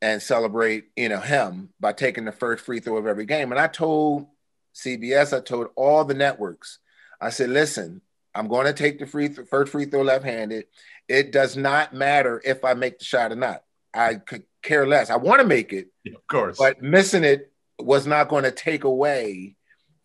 and 0.00 0.22
celebrate, 0.22 0.84
you 0.94 1.08
know, 1.08 1.20
him 1.20 1.70
by 1.80 1.92
taking 1.92 2.24
the 2.24 2.32
first 2.32 2.64
free 2.64 2.78
throw 2.78 2.96
of 2.96 3.08
every 3.08 3.26
game. 3.26 3.50
And 3.50 3.60
I 3.60 3.66
told 3.66 4.28
CBS, 4.72 5.36
I 5.36 5.40
told 5.40 5.68
all 5.74 6.04
the 6.04 6.14
networks, 6.14 6.78
I 7.20 7.30
said, 7.30 7.50
listen, 7.50 8.02
I'm 8.34 8.48
going 8.48 8.66
to 8.66 8.72
take 8.72 8.98
the 8.98 9.06
free 9.06 9.28
th- 9.28 9.48
first 9.48 9.72
free 9.72 9.84
throw 9.86 10.02
left-handed. 10.02 10.66
It 11.08 11.32
does 11.32 11.56
not 11.56 11.94
matter 11.94 12.40
if 12.44 12.64
I 12.64 12.74
make 12.74 12.98
the 12.98 13.04
shot 13.04 13.32
or 13.32 13.36
not. 13.36 13.62
I 13.92 14.14
could 14.14 14.44
care 14.62 14.86
less. 14.86 15.10
I 15.10 15.16
want 15.16 15.40
to 15.40 15.46
make 15.46 15.72
it, 15.72 15.88
yeah, 16.04 16.14
of 16.14 16.26
course, 16.26 16.58
but 16.58 16.82
missing 16.82 17.24
it 17.24 17.52
was 17.78 18.06
not 18.06 18.28
going 18.28 18.44
to 18.44 18.50
take 18.50 18.84
away 18.84 19.56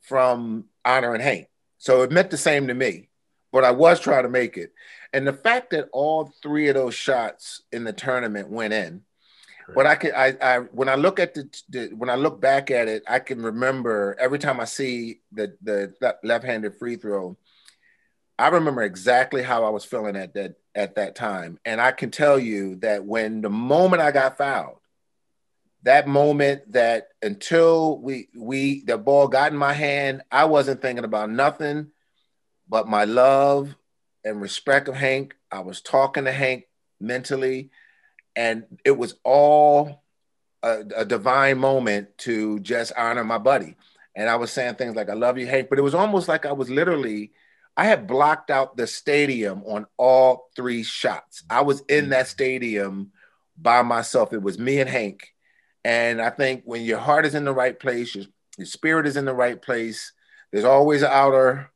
from 0.01 0.65
Honor 0.85 1.13
and 1.13 1.23
Hank. 1.23 1.47
So 1.77 2.01
it 2.03 2.11
meant 2.11 2.29
the 2.29 2.37
same 2.37 2.67
to 2.67 2.73
me 2.73 3.09
but 3.51 3.63
I 3.63 3.71
was 3.71 3.99
trying 3.99 4.23
to 4.23 4.29
make 4.29 4.57
it. 4.57 4.73
And 5.13 5.25
the 5.25 5.33
fact 5.33 5.71
that 5.71 5.89
all 5.91 6.31
three 6.41 6.67
of 6.67 6.75
those 6.75 6.93
shots 6.93 7.63
in 7.71 7.83
the 7.83 7.93
tournament 7.93 8.49
went 8.49 8.73
in, 8.73 9.01
but 9.75 9.85
I 9.85 9.95
can 9.95 10.11
I, 10.15 10.35
I 10.41 10.57
when 10.59 10.89
I 10.89 10.95
look 10.95 11.19
at 11.19 11.35
the, 11.35 11.61
the, 11.69 11.87
when 11.95 12.09
I 12.09 12.15
look 12.15 12.41
back 12.41 12.71
at 12.71 12.87
it, 12.87 13.03
I 13.07 13.19
can 13.19 13.41
remember 13.41 14.15
every 14.19 14.39
time 14.39 14.59
I 14.59 14.65
see 14.65 15.21
the 15.31 15.55
the 15.61 15.93
left-handed 16.23 16.79
free 16.79 16.95
throw, 16.95 17.37
I 18.39 18.47
remember 18.47 18.81
exactly 18.81 19.43
how 19.43 19.65
I 19.65 19.69
was 19.69 19.85
feeling 19.85 20.15
at 20.15 20.33
that 20.33 20.55
at 20.73 20.95
that 20.95 21.15
time. 21.15 21.59
And 21.65 21.81
I 21.81 21.91
can 21.91 22.09
tell 22.09 22.39
you 22.39 22.77
that 22.77 23.05
when 23.05 23.41
the 23.41 23.49
moment 23.49 24.01
I 24.01 24.11
got 24.11 24.37
fouled, 24.37 24.79
that 25.83 26.07
moment 26.07 26.71
that 26.73 27.09
until 27.21 27.99
we 27.99 28.29
we 28.35 28.83
the 28.85 28.97
ball 28.97 29.27
got 29.27 29.51
in 29.51 29.57
my 29.57 29.73
hand, 29.73 30.21
I 30.31 30.45
wasn't 30.45 30.81
thinking 30.81 31.05
about 31.05 31.29
nothing 31.29 31.91
but 32.69 32.87
my 32.87 33.05
love 33.05 33.75
and 34.23 34.39
respect 34.39 34.87
of 34.87 34.95
Hank, 34.95 35.35
I 35.51 35.61
was 35.61 35.81
talking 35.81 36.25
to 36.25 36.31
Hank 36.31 36.65
mentally, 36.99 37.71
and 38.35 38.65
it 38.85 38.97
was 38.97 39.15
all 39.23 40.03
a, 40.61 40.83
a, 40.95 41.05
divine 41.05 41.57
moment 41.57 42.17
to 42.19 42.59
just 42.59 42.91
honor 42.95 43.23
my 43.23 43.37
buddy. 43.37 43.75
And 44.15 44.29
I 44.29 44.35
was 44.35 44.51
saying 44.51 44.75
things 44.75 44.95
like, 44.95 45.09
I 45.09 45.13
love 45.13 45.37
you, 45.37 45.47
Hank, 45.47 45.69
but 45.69 45.79
it 45.79 45.83
was 45.83 45.95
almost 45.95 46.27
like 46.27 46.45
I 46.45 46.51
was 46.51 46.69
literally, 46.69 47.31
I 47.77 47.85
had 47.85 48.07
blocked 48.07 48.49
out 48.51 48.75
the 48.75 48.87
stadium 48.87 49.63
on 49.65 49.85
all 49.97 50.49
three 50.55 50.83
shots. 50.83 51.43
I 51.49 51.61
was 51.61 51.81
in 51.87 52.09
that 52.09 52.27
stadium 52.27 53.11
by 53.57 53.81
myself. 53.81 54.33
It 54.33 54.41
was 54.41 54.59
me 54.59 54.79
and 54.79 54.89
Hank. 54.89 55.33
And 55.83 56.21
I 56.21 56.29
think 56.29 56.63
when 56.65 56.83
your 56.83 56.99
heart 56.99 57.25
is 57.25 57.35
in 57.35 57.45
the 57.45 57.53
right 57.53 57.79
place, 57.79 58.13
your, 58.13 58.25
your 58.57 58.65
spirit 58.65 59.07
is 59.07 59.15
in 59.15 59.25
the 59.25 59.33
right 59.33 59.61
place, 59.61 60.11
there's 60.51 60.65
always 60.65 61.03
an 61.03 61.09
outer 61.11 61.71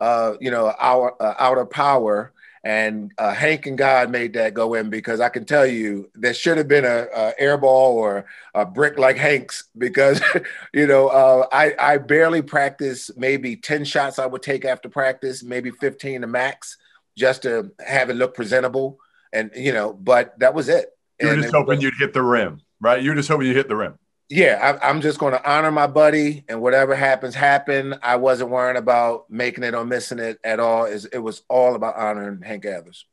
uh, 0.00 0.34
you 0.40 0.50
know, 0.50 0.72
our 0.78 1.20
uh, 1.22 1.34
outer 1.38 1.64
power. 1.64 2.32
And 2.66 3.12
uh, 3.16 3.32
Hank 3.32 3.66
and 3.66 3.78
God 3.78 4.10
made 4.10 4.32
that 4.32 4.52
go 4.52 4.74
in 4.74 4.90
because 4.90 5.20
I 5.20 5.28
can 5.28 5.44
tell 5.44 5.64
you 5.64 6.10
there 6.16 6.34
should 6.34 6.58
have 6.58 6.66
been 6.66 6.84
a, 6.84 7.06
a 7.14 7.32
air 7.38 7.56
ball 7.56 7.96
or 7.96 8.26
a 8.56 8.66
brick 8.66 8.98
like 8.98 9.16
Hank's 9.16 9.68
because, 9.78 10.20
you 10.74 10.88
know, 10.88 11.06
uh, 11.06 11.46
I, 11.52 11.74
I 11.78 11.98
barely 11.98 12.42
practice 12.42 13.08
maybe 13.16 13.54
10 13.54 13.84
shots 13.84 14.18
I 14.18 14.26
would 14.26 14.42
take 14.42 14.64
after 14.64 14.88
practice, 14.88 15.44
maybe 15.44 15.70
15 15.70 16.22
to 16.22 16.26
max 16.26 16.76
just 17.16 17.42
to 17.42 17.70
have 17.86 18.10
it 18.10 18.14
look 18.14 18.34
presentable. 18.34 18.98
And, 19.32 19.52
you 19.54 19.72
know, 19.72 19.92
but 19.92 20.36
that 20.40 20.52
was 20.52 20.68
it. 20.68 20.88
You 21.20 21.28
were 21.28 21.36
just 21.36 21.54
hoping 21.54 21.80
you'd 21.80 21.94
hit 22.00 22.14
the 22.14 22.22
rim, 22.22 22.62
right? 22.80 23.00
You're 23.00 23.14
just 23.14 23.28
hoping 23.28 23.46
you 23.46 23.54
hit 23.54 23.68
the 23.68 23.76
rim 23.76 23.96
yeah, 24.28 24.78
I, 24.82 24.90
am 24.90 25.00
just 25.00 25.18
going 25.18 25.34
to 25.34 25.48
honor 25.48 25.70
my 25.70 25.86
buddy, 25.86 26.44
and 26.48 26.60
whatever 26.60 26.96
happens, 26.96 27.34
happen. 27.34 27.94
I 28.02 28.16
wasn't 28.16 28.50
worrying 28.50 28.76
about 28.76 29.30
making 29.30 29.62
it 29.62 29.74
or 29.74 29.84
missing 29.84 30.18
it 30.18 30.38
at 30.42 30.58
all. 30.58 30.86
Is 30.86 31.04
it 31.04 31.18
was 31.18 31.42
all 31.48 31.76
about 31.76 31.96
honoring 31.96 32.42
Hank 32.42 32.64
Gathers. 32.64 33.06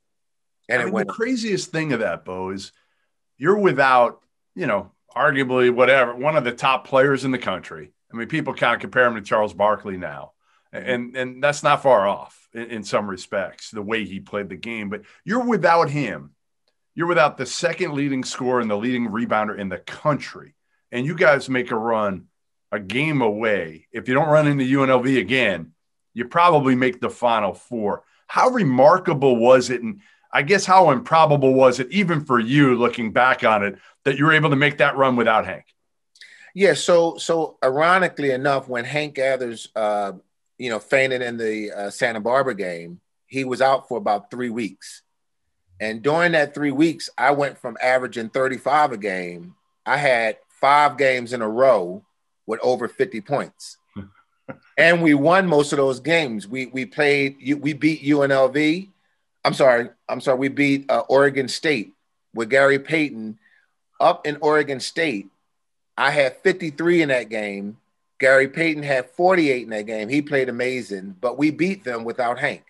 And 0.69 0.81
I 0.81 0.85
mean, 0.85 0.93
went. 0.93 1.07
the 1.07 1.13
craziest 1.13 1.71
thing 1.71 1.93
of 1.93 1.99
that, 1.99 2.25
Bo, 2.25 2.49
is 2.49 2.71
you're 3.37 3.59
without, 3.59 4.21
you 4.55 4.65
know, 4.65 4.91
arguably 5.15 5.73
whatever 5.73 6.15
one 6.15 6.35
of 6.35 6.43
the 6.43 6.51
top 6.51 6.87
players 6.87 7.25
in 7.25 7.31
the 7.31 7.37
country. 7.37 7.91
I 8.11 8.17
mean, 8.17 8.27
people 8.27 8.55
kind 8.55 8.73
of 8.73 8.81
compare 8.81 9.05
him 9.05 9.15
to 9.15 9.21
Charles 9.21 9.53
Barkley 9.53 9.97
now, 9.97 10.31
mm-hmm. 10.73 10.89
and 10.89 11.15
and 11.15 11.43
that's 11.43 11.61
not 11.61 11.83
far 11.83 12.07
off 12.07 12.47
in, 12.53 12.71
in 12.71 12.83
some 12.83 13.07
respects, 13.07 13.69
the 13.69 13.83
way 13.83 14.03
he 14.03 14.19
played 14.19 14.49
the 14.49 14.55
game. 14.55 14.89
But 14.89 15.03
you're 15.23 15.45
without 15.45 15.91
him. 15.91 16.31
You're 16.95 17.07
without 17.07 17.37
the 17.37 17.45
second 17.47 17.93
leading 17.93 18.23
scorer 18.23 18.59
and 18.59 18.69
the 18.69 18.77
leading 18.77 19.09
rebounder 19.09 19.57
in 19.57 19.69
the 19.69 19.79
country 19.79 20.53
and 20.93 21.07
you 21.07 21.15
guys 21.15 21.49
make 21.49 21.71
a 21.71 21.75
run 21.75 22.27
a 22.71 22.79
game 22.79 23.21
away, 23.21 23.87
if 23.91 24.07
you 24.07 24.13
don't 24.13 24.29
run 24.29 24.47
into 24.47 24.63
UNLV 24.63 25.19
again, 25.19 25.73
you 26.13 26.25
probably 26.25 26.75
make 26.75 27.01
the 27.01 27.09
final 27.09 27.53
four. 27.53 28.03
How 28.27 28.49
remarkable 28.49 29.35
was 29.35 29.71
it? 29.71 29.81
And 29.81 30.01
I 30.31 30.43
guess 30.43 30.65
how 30.65 30.91
improbable 30.91 31.53
was 31.53 31.79
it, 31.79 31.91
even 31.91 32.23
for 32.23 32.39
you 32.39 32.75
looking 32.75 33.11
back 33.11 33.43
on 33.43 33.63
it, 33.63 33.79
that 34.05 34.17
you 34.17 34.25
were 34.25 34.33
able 34.33 34.51
to 34.51 34.55
make 34.55 34.77
that 34.77 34.95
run 34.95 35.15
without 35.15 35.45
Hank? 35.45 35.65
Yeah. 36.53 36.75
So, 36.75 37.17
so 37.17 37.57
ironically 37.63 38.29
enough, 38.29 38.67
when 38.67 38.85
Hank 38.85 39.15
Gathers, 39.15 39.69
uh, 39.75 40.13
you 40.59 40.69
know, 40.69 40.79
fainted 40.79 41.23
in 41.23 41.37
the 41.37 41.71
uh, 41.71 41.89
Santa 41.89 42.19
Barbara 42.19 42.55
game, 42.55 43.01
he 43.25 43.45
was 43.45 43.61
out 43.61 43.87
for 43.87 43.97
about 43.97 44.29
three 44.29 44.51
weeks. 44.51 45.01
And 45.79 46.03
during 46.03 46.33
that 46.33 46.53
three 46.53 46.71
weeks, 46.71 47.09
I 47.17 47.31
went 47.31 47.57
from 47.57 47.77
averaging 47.81 48.29
35 48.29 48.91
a 48.91 48.97
game. 48.97 49.55
I 49.85 49.97
had 49.97 50.37
five 50.63 50.97
games 50.97 51.33
in 51.33 51.41
a 51.41 51.49
row 51.49 52.01
with 52.47 52.61
over 52.63 52.87
50 52.87 53.19
points. 53.19 53.77
and 54.77 55.01
we 55.01 55.13
won 55.13 55.45
most 55.45 55.73
of 55.73 55.77
those 55.77 55.99
games. 55.99 56.47
We 56.47 56.67
we 56.67 56.85
played 56.85 57.35
we 57.59 57.73
beat 57.73 58.03
UNLV. 58.03 58.87
I'm 59.43 59.53
sorry. 59.53 59.89
I'm 60.07 60.21
sorry. 60.21 60.37
We 60.37 60.47
beat 60.47 60.89
uh, 60.89 61.03
Oregon 61.09 61.49
State 61.49 61.91
with 62.33 62.49
Gary 62.49 62.79
Payton 62.79 63.37
up 63.99 64.25
in 64.25 64.37
Oregon 64.39 64.79
State 64.79 65.27
I 65.97 66.11
had 66.11 66.37
53 66.37 67.03
in 67.03 67.09
that 67.09 67.29
game. 67.29 67.77
Gary 68.19 68.47
Payton 68.47 68.83
had 68.83 69.09
48 69.11 69.63
in 69.63 69.69
that 69.69 69.85
game. 69.85 70.09
He 70.09 70.21
played 70.21 70.49
amazing, 70.49 71.15
but 71.19 71.37
we 71.37 71.51
beat 71.51 71.83
them 71.83 72.03
without 72.03 72.39
Hank. 72.39 72.63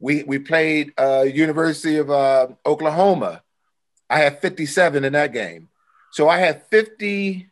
We 0.00 0.22
we 0.24 0.38
played 0.38 0.92
uh, 0.98 1.22
University 1.22 1.96
of 1.96 2.10
uh, 2.10 2.48
Oklahoma. 2.66 3.42
I 4.10 4.18
had 4.18 4.40
57 4.40 5.04
in 5.04 5.12
that 5.12 5.32
game. 5.32 5.68
So 6.14 6.28
I 6.28 6.38
had 6.38 6.62
50 6.68 7.48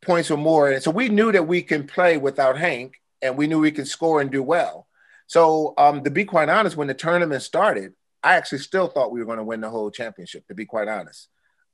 points 0.00 0.30
or 0.30 0.38
more. 0.38 0.70
And 0.70 0.80
so 0.80 0.92
we 0.92 1.08
knew 1.08 1.32
that 1.32 1.48
we 1.48 1.60
can 1.60 1.88
play 1.88 2.18
without 2.18 2.56
Hank 2.56 3.00
and 3.20 3.36
we 3.36 3.48
knew 3.48 3.58
we 3.58 3.72
could 3.72 3.88
score 3.88 4.20
and 4.20 4.30
do 4.30 4.44
well. 4.44 4.86
So 5.26 5.74
um, 5.76 6.04
to 6.04 6.10
be 6.10 6.24
quite 6.24 6.48
honest, 6.48 6.76
when 6.76 6.86
the 6.86 6.94
tournament 6.94 7.42
started, 7.42 7.94
I 8.22 8.36
actually 8.36 8.58
still 8.58 8.86
thought 8.86 9.10
we 9.10 9.18
were 9.18 9.26
going 9.26 9.38
to 9.38 9.44
win 9.44 9.60
the 9.60 9.70
whole 9.70 9.90
championship. 9.90 10.46
To 10.46 10.54
be 10.54 10.66
quite 10.66 10.86
honest, 10.86 11.30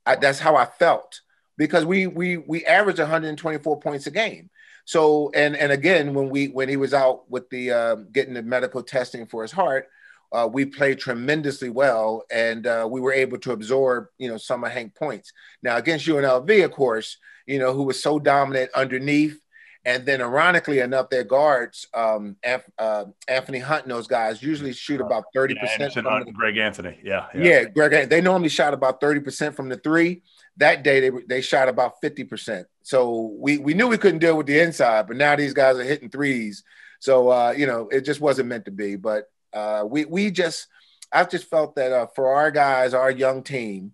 I, 0.07 0.15
that's 0.15 0.39
how 0.39 0.55
I 0.55 0.65
felt 0.65 1.21
because 1.55 1.85
we 1.85 2.07
we 2.07 2.37
we 2.37 2.65
averaged 2.65 2.97
124 2.97 3.79
points 3.79 4.07
a 4.07 4.11
game. 4.11 4.49
So 4.85 5.29
and 5.35 5.55
and 5.55 5.71
again, 5.71 6.15
when 6.15 6.29
we 6.29 6.47
when 6.47 6.67
he 6.67 6.77
was 6.77 6.95
out 6.95 7.29
with 7.29 7.47
the 7.51 7.71
uh, 7.71 7.95
getting 8.11 8.33
the 8.33 8.41
medical 8.41 8.81
testing 8.81 9.27
for 9.27 9.43
his 9.43 9.51
heart, 9.51 9.87
uh, 10.31 10.47
we 10.51 10.65
played 10.65 10.99
tremendously 10.99 11.69
well, 11.69 12.23
and 12.31 12.67
uh, 12.67 12.87
we 12.89 13.01
were 13.01 13.13
able 13.13 13.37
to 13.39 13.51
absorb 13.51 14.07
you 14.17 14.29
know 14.29 14.37
some 14.37 14.63
of 14.63 14.71
Hank 14.71 14.95
points. 14.95 15.31
Now 15.63 15.77
against 15.77 16.07
UNLV, 16.07 16.65
of 16.65 16.71
course, 16.71 17.17
you 17.45 17.59
know 17.59 17.73
who 17.73 17.83
was 17.83 18.01
so 18.01 18.19
dominant 18.19 18.71
underneath 18.73 19.39
and 19.87 20.05
then, 20.05 20.21
ironically 20.21 20.79
enough, 20.79 21.09
their 21.09 21.23
guards, 21.23 21.87
um, 21.93 22.35
uh, 22.77 23.05
Anderson 23.29 23.61
Hunt 23.61 23.83
and 23.83 23.91
those 23.91 24.05
guys 24.05 24.43
usually 24.43 24.73
shoot 24.73 24.99
about 24.99 25.23
30%. 25.33 25.55
Yeah, 25.61 25.87
from 25.87 26.25
the, 26.25 26.31
Greg 26.33 26.57
Anthony. 26.57 26.99
Yeah. 27.01 27.27
Yeah. 27.33 27.41
yeah 27.41 27.63
Greg, 27.63 28.09
they 28.09 28.19
normally 28.19 28.49
shot 28.49 28.73
about 28.73 28.99
30% 28.99 29.55
from 29.55 29.69
the 29.69 29.77
three. 29.77 30.23
That 30.57 30.83
day, 30.83 30.99
they, 30.99 31.11
they 31.29 31.39
shot 31.39 31.69
about 31.69 32.01
50%. 32.03 32.65
So 32.83 33.33
we, 33.39 33.59
we 33.59 33.73
knew 33.73 33.87
we 33.87 33.97
couldn't 33.97 34.19
deal 34.19 34.35
with 34.35 34.47
the 34.47 34.59
inside, 34.59 35.07
but 35.07 35.15
now 35.15 35.37
these 35.37 35.53
guys 35.53 35.77
are 35.77 35.83
hitting 35.83 36.09
threes. 36.09 36.65
So, 36.99 37.29
uh, 37.29 37.53
you 37.55 37.65
know, 37.65 37.87
it 37.87 38.01
just 38.01 38.19
wasn't 38.19 38.49
meant 38.49 38.65
to 38.65 38.71
be. 38.71 38.97
But 38.97 39.31
uh, 39.57 39.85
we, 39.85 40.05
we 40.05 40.31
just, 40.31 40.67
I 41.11 41.23
just 41.23 41.49
felt 41.49 41.75
that 41.75 41.91
uh, 41.91 42.07
for 42.15 42.33
our 42.35 42.51
guys, 42.51 42.93
our 42.93 43.11
young 43.11 43.43
team, 43.43 43.93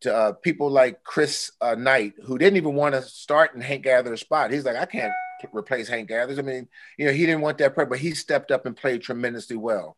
to 0.00 0.14
uh, 0.14 0.32
people 0.32 0.70
like 0.70 1.02
Chris 1.02 1.50
uh, 1.60 1.74
Knight, 1.74 2.14
who 2.24 2.38
didn't 2.38 2.56
even 2.56 2.74
want 2.74 2.94
to 2.94 3.02
start 3.02 3.54
in 3.54 3.60
Hank 3.60 3.82
Gather's 3.84 4.20
spot. 4.20 4.52
He's 4.52 4.64
like, 4.64 4.76
I 4.76 4.86
can't 4.86 5.12
replace 5.52 5.88
Hank 5.88 6.08
Gathers. 6.08 6.38
I 6.38 6.42
mean, 6.42 6.68
you 6.96 7.06
know, 7.06 7.12
he 7.12 7.26
didn't 7.26 7.40
want 7.40 7.58
that 7.58 7.74
prep, 7.74 7.88
but 7.88 7.98
he 7.98 8.12
stepped 8.12 8.50
up 8.50 8.66
and 8.66 8.76
played 8.76 9.02
tremendously 9.02 9.56
well. 9.56 9.96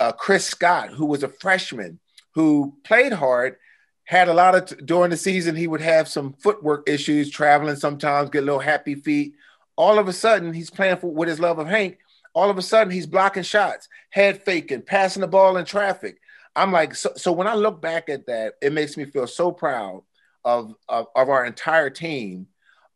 Uh, 0.00 0.12
Chris 0.12 0.46
Scott, 0.46 0.88
who 0.90 1.06
was 1.06 1.22
a 1.22 1.28
freshman, 1.28 2.00
who 2.34 2.74
played 2.82 3.12
hard, 3.12 3.56
had 4.04 4.28
a 4.28 4.34
lot 4.34 4.54
of 4.54 4.86
during 4.86 5.10
the 5.10 5.16
season. 5.16 5.54
He 5.54 5.68
would 5.68 5.80
have 5.80 6.08
some 6.08 6.34
footwork 6.34 6.88
issues, 6.88 7.30
traveling 7.30 7.76
sometimes, 7.76 8.30
get 8.30 8.42
a 8.42 8.46
little 8.46 8.60
happy 8.60 8.96
feet. 8.96 9.34
All 9.76 9.98
of 9.98 10.08
a 10.08 10.12
sudden, 10.12 10.52
he's 10.52 10.70
playing 10.70 10.96
for 10.96 11.12
with 11.12 11.28
his 11.28 11.40
love 11.40 11.58
of 11.58 11.68
Hank. 11.68 11.98
All 12.34 12.50
of 12.50 12.58
a 12.58 12.62
sudden, 12.62 12.92
he's 12.92 13.06
blocking 13.06 13.42
shots, 13.42 13.88
head 14.10 14.42
faking, 14.42 14.82
passing 14.82 15.20
the 15.20 15.28
ball 15.28 15.56
in 15.56 15.64
traffic. 15.64 16.18
I'm 16.56 16.72
like, 16.72 16.94
so, 16.94 17.12
so 17.16 17.32
when 17.32 17.46
I 17.46 17.54
look 17.54 17.80
back 17.80 18.08
at 18.08 18.26
that, 18.26 18.54
it 18.60 18.72
makes 18.72 18.96
me 18.96 19.04
feel 19.04 19.26
so 19.26 19.52
proud 19.52 20.02
of, 20.44 20.74
of, 20.88 21.06
of 21.14 21.28
our 21.28 21.44
entire 21.44 21.90
team 21.90 22.46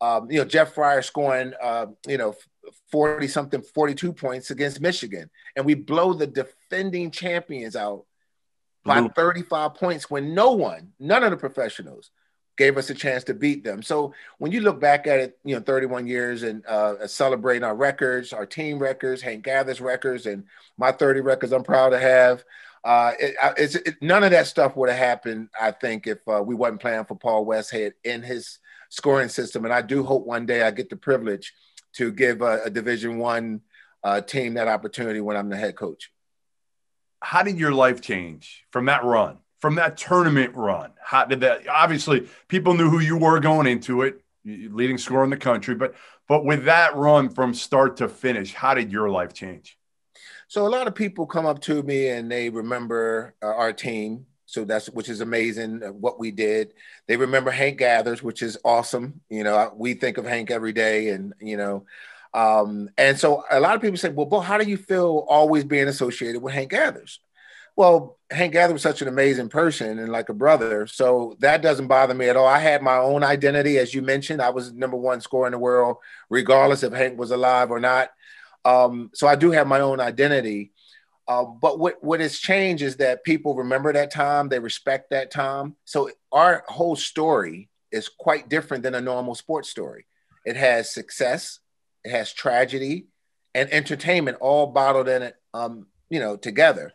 um, 0.00 0.30
you 0.30 0.38
know, 0.38 0.44
Jeff 0.44 0.74
Fryer 0.74 1.02
scoring, 1.02 1.52
uh, 1.62 1.86
you 2.06 2.18
know, 2.18 2.34
40 2.90 3.28
something, 3.28 3.62
42 3.62 4.12
points 4.12 4.50
against 4.50 4.80
Michigan. 4.80 5.30
And 5.54 5.64
we 5.64 5.74
blow 5.74 6.12
the 6.12 6.26
defending 6.26 7.10
champions 7.10 7.76
out 7.76 8.04
by 8.84 9.08
35 9.08 9.74
points 9.74 10.10
when 10.10 10.34
no 10.34 10.52
one, 10.52 10.92
none 11.00 11.24
of 11.24 11.30
the 11.30 11.36
professionals 11.36 12.10
gave 12.56 12.78
us 12.78 12.90
a 12.90 12.94
chance 12.94 13.24
to 13.24 13.34
beat 13.34 13.64
them. 13.64 13.82
So 13.82 14.14
when 14.38 14.52
you 14.52 14.60
look 14.60 14.80
back 14.80 15.06
at 15.06 15.20
it, 15.20 15.38
you 15.44 15.54
know, 15.54 15.60
31 15.60 16.06
years 16.06 16.42
and 16.42 16.64
uh, 16.66 17.06
celebrating 17.06 17.64
our 17.64 17.76
records, 17.76 18.32
our 18.32 18.46
team 18.46 18.78
records, 18.78 19.22
Hank 19.22 19.44
Gathers 19.44 19.80
records, 19.80 20.26
and 20.26 20.44
my 20.78 20.92
30 20.92 21.20
records 21.20 21.52
I'm 21.52 21.64
proud 21.64 21.90
to 21.90 21.98
have. 21.98 22.44
Uh, 22.82 23.12
it, 23.18 23.34
it's, 23.56 23.74
it, 23.74 23.96
none 24.00 24.24
of 24.24 24.30
that 24.30 24.46
stuff 24.46 24.76
would 24.76 24.88
have 24.88 24.98
happened, 24.98 25.48
I 25.60 25.72
think, 25.72 26.06
if 26.06 26.18
uh, 26.28 26.42
we 26.42 26.54
wasn't 26.54 26.80
playing 26.80 27.04
for 27.04 27.16
Paul 27.16 27.44
Westhead 27.44 27.92
in 28.04 28.22
his 28.22 28.58
scoring 28.90 29.28
system. 29.28 29.64
And 29.64 29.74
I 29.74 29.82
do 29.82 30.04
hope 30.04 30.24
one 30.24 30.46
day 30.46 30.62
I 30.62 30.70
get 30.70 30.88
the 30.88 30.96
privilege 30.96 31.52
to 31.94 32.12
give 32.12 32.42
a, 32.42 32.62
a 32.64 32.70
Division 32.70 33.18
One 33.18 33.62
uh, 34.04 34.20
team 34.20 34.54
that 34.54 34.68
opportunity 34.68 35.20
when 35.20 35.36
I'm 35.36 35.48
the 35.48 35.56
head 35.56 35.76
coach. 35.76 36.12
How 37.20 37.42
did 37.42 37.58
your 37.58 37.72
life 37.72 38.00
change 38.00 38.64
from 38.70 38.86
that 38.86 39.02
run, 39.04 39.38
from 39.66 39.74
that 39.74 39.96
tournament 39.96 40.54
run? 40.54 40.92
How 41.02 41.24
did 41.24 41.40
that? 41.40 41.68
Obviously, 41.68 42.28
people 42.46 42.74
knew 42.74 42.88
who 42.88 43.00
you 43.00 43.16
were 43.16 43.40
going 43.40 43.66
into 43.66 44.02
it, 44.02 44.22
leading 44.44 44.96
scorer 44.96 45.24
in 45.24 45.30
the 45.30 45.36
country. 45.36 45.74
But 45.74 45.96
but 46.28 46.44
with 46.44 46.66
that 46.66 46.94
run 46.94 47.30
from 47.30 47.52
start 47.52 47.96
to 47.96 48.08
finish, 48.08 48.54
how 48.54 48.74
did 48.74 48.92
your 48.92 49.10
life 49.10 49.32
change? 49.32 49.76
So 50.46 50.68
a 50.68 50.70
lot 50.70 50.86
of 50.86 50.94
people 50.94 51.26
come 51.26 51.46
up 51.46 51.60
to 51.62 51.82
me 51.82 52.06
and 52.06 52.30
they 52.30 52.48
remember 52.48 53.34
uh, 53.42 53.46
our 53.46 53.72
team 53.72 54.26
so 54.46 54.64
that's 54.64 54.88
which 54.90 55.08
is 55.08 55.20
amazing 55.20 55.82
uh, 55.82 55.88
what 55.88 56.20
we 56.20 56.30
did. 56.30 56.72
They 57.08 57.16
remember 57.16 57.50
Hank 57.50 57.78
Gathers, 57.78 58.22
which 58.22 58.40
is 58.40 58.56
awesome. 58.64 59.20
You 59.28 59.42
know, 59.42 59.72
we 59.76 59.94
think 59.94 60.16
of 60.16 60.26
Hank 60.26 60.52
every 60.52 60.72
day, 60.72 61.08
and 61.08 61.34
you 61.40 61.56
know, 61.56 61.86
um, 62.32 62.88
and 62.96 63.18
so 63.18 63.42
a 63.50 63.58
lot 63.58 63.74
of 63.74 63.82
people 63.82 63.96
say, 63.96 64.10
"Well, 64.10 64.26
Bo, 64.26 64.38
how 64.38 64.58
do 64.58 64.70
you 64.70 64.76
feel 64.76 65.26
always 65.28 65.64
being 65.64 65.88
associated 65.88 66.40
with 66.40 66.54
Hank 66.54 66.70
Gathers?" 66.70 67.18
Well, 67.76 68.18
Hank 68.30 68.54
Gathers 68.54 68.72
was 68.72 68.82
such 68.82 69.02
an 69.02 69.08
amazing 69.08 69.50
person 69.50 69.98
and 69.98 70.10
like 70.10 70.30
a 70.30 70.34
brother, 70.34 70.86
so 70.86 71.36
that 71.40 71.62
doesn't 71.62 71.86
bother 71.86 72.14
me 72.14 72.28
at 72.28 72.36
all. 72.36 72.46
I 72.46 72.58
had 72.58 72.82
my 72.82 72.96
own 72.96 73.22
identity, 73.22 73.78
as 73.78 73.94
you 73.94 74.02
mentioned. 74.02 74.40
I 74.40 74.48
was 74.50 74.72
number 74.72 74.96
one 74.96 75.20
scorer 75.20 75.46
in 75.46 75.52
the 75.52 75.58
world, 75.58 75.98
regardless 76.30 76.82
if 76.82 76.92
Hank 76.92 77.18
was 77.18 77.30
alive 77.30 77.70
or 77.70 77.78
not. 77.78 78.10
Um, 78.64 79.10
so 79.14 79.28
I 79.28 79.36
do 79.36 79.50
have 79.52 79.66
my 79.66 79.80
own 79.80 80.00
identity. 80.00 80.72
Uh, 81.28 81.44
but 81.44 81.78
what, 81.78 82.02
what 82.02 82.20
has 82.20 82.38
changed 82.38 82.82
is 82.82 82.96
that 82.96 83.24
people 83.24 83.54
remember 83.54 83.92
that 83.92 84.12
time, 84.12 84.48
they 84.48 84.58
respect 84.58 85.10
that 85.10 85.30
time. 85.30 85.76
So 85.84 86.10
our 86.32 86.64
whole 86.68 86.96
story 86.96 87.68
is 87.92 88.08
quite 88.08 88.48
different 88.48 88.82
than 88.84 88.94
a 88.94 89.00
normal 89.00 89.34
sports 89.34 89.68
story. 89.68 90.06
It 90.44 90.56
has 90.56 90.92
success, 90.92 91.60
it 92.04 92.10
has 92.10 92.32
tragedy, 92.32 93.06
and 93.54 93.72
entertainment 93.72 94.38
all 94.40 94.68
bottled 94.68 95.08
in 95.08 95.22
it, 95.22 95.36
um, 95.52 95.86
you 96.08 96.20
know, 96.20 96.36
together. 96.36 96.92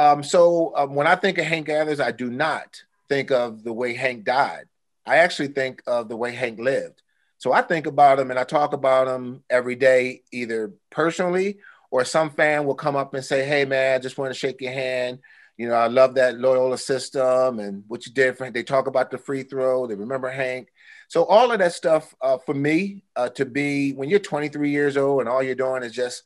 Um, 0.00 0.22
so 0.22 0.72
um, 0.76 0.94
when 0.94 1.06
I 1.06 1.14
think 1.14 1.36
of 1.36 1.44
Hank 1.44 1.66
Gathers, 1.66 2.00
I 2.00 2.10
do 2.10 2.30
not 2.30 2.82
think 3.10 3.30
of 3.30 3.62
the 3.62 3.72
way 3.74 3.92
Hank 3.92 4.24
died. 4.24 4.64
I 5.04 5.18
actually 5.18 5.48
think 5.48 5.82
of 5.86 6.08
the 6.08 6.16
way 6.16 6.32
Hank 6.32 6.58
lived. 6.58 7.02
So 7.36 7.52
I 7.52 7.60
think 7.60 7.86
about 7.86 8.18
him 8.18 8.30
and 8.30 8.40
I 8.40 8.44
talk 8.44 8.72
about 8.72 9.08
him 9.08 9.44
every 9.50 9.74
day, 9.74 10.22
either 10.32 10.72
personally 10.88 11.58
or 11.90 12.06
some 12.06 12.30
fan 12.30 12.64
will 12.64 12.74
come 12.74 12.96
up 12.96 13.12
and 13.12 13.22
say, 13.22 13.44
"Hey, 13.44 13.66
man, 13.66 13.96
I 13.96 13.98
just 13.98 14.16
want 14.16 14.32
to 14.32 14.38
shake 14.38 14.62
your 14.62 14.72
hand. 14.72 15.18
You 15.58 15.68
know, 15.68 15.74
I 15.74 15.88
love 15.88 16.14
that 16.14 16.38
Loyola 16.38 16.78
system 16.78 17.58
and 17.58 17.84
what 17.86 18.06
you 18.06 18.12
did 18.14 18.38
for." 18.38 18.50
They 18.50 18.62
talk 18.62 18.86
about 18.86 19.10
the 19.10 19.18
free 19.18 19.42
throw. 19.42 19.86
They 19.86 19.96
remember 19.96 20.30
Hank. 20.30 20.68
So 21.08 21.24
all 21.24 21.52
of 21.52 21.58
that 21.58 21.74
stuff 21.74 22.14
uh, 22.22 22.38
for 22.38 22.54
me 22.54 23.02
uh, 23.16 23.28
to 23.30 23.44
be 23.44 23.92
when 23.92 24.08
you're 24.08 24.18
23 24.18 24.70
years 24.70 24.96
old 24.96 25.20
and 25.20 25.28
all 25.28 25.42
you're 25.42 25.54
doing 25.54 25.82
is 25.82 25.92
just 25.92 26.22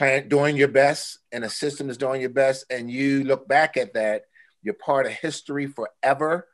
playing, 0.00 0.28
doing 0.28 0.56
your 0.56 0.68
best, 0.68 1.18
and 1.32 1.44
a 1.44 1.50
system 1.50 1.90
is 1.90 1.96
doing 1.96 2.20
your 2.20 2.30
best, 2.30 2.64
and 2.70 2.90
you 2.90 3.24
look 3.24 3.46
back 3.46 3.76
at 3.76 3.94
that, 3.94 4.24
you're 4.62 4.74
part 4.74 5.06
of 5.06 5.12
history 5.12 5.66
forever. 5.66 6.48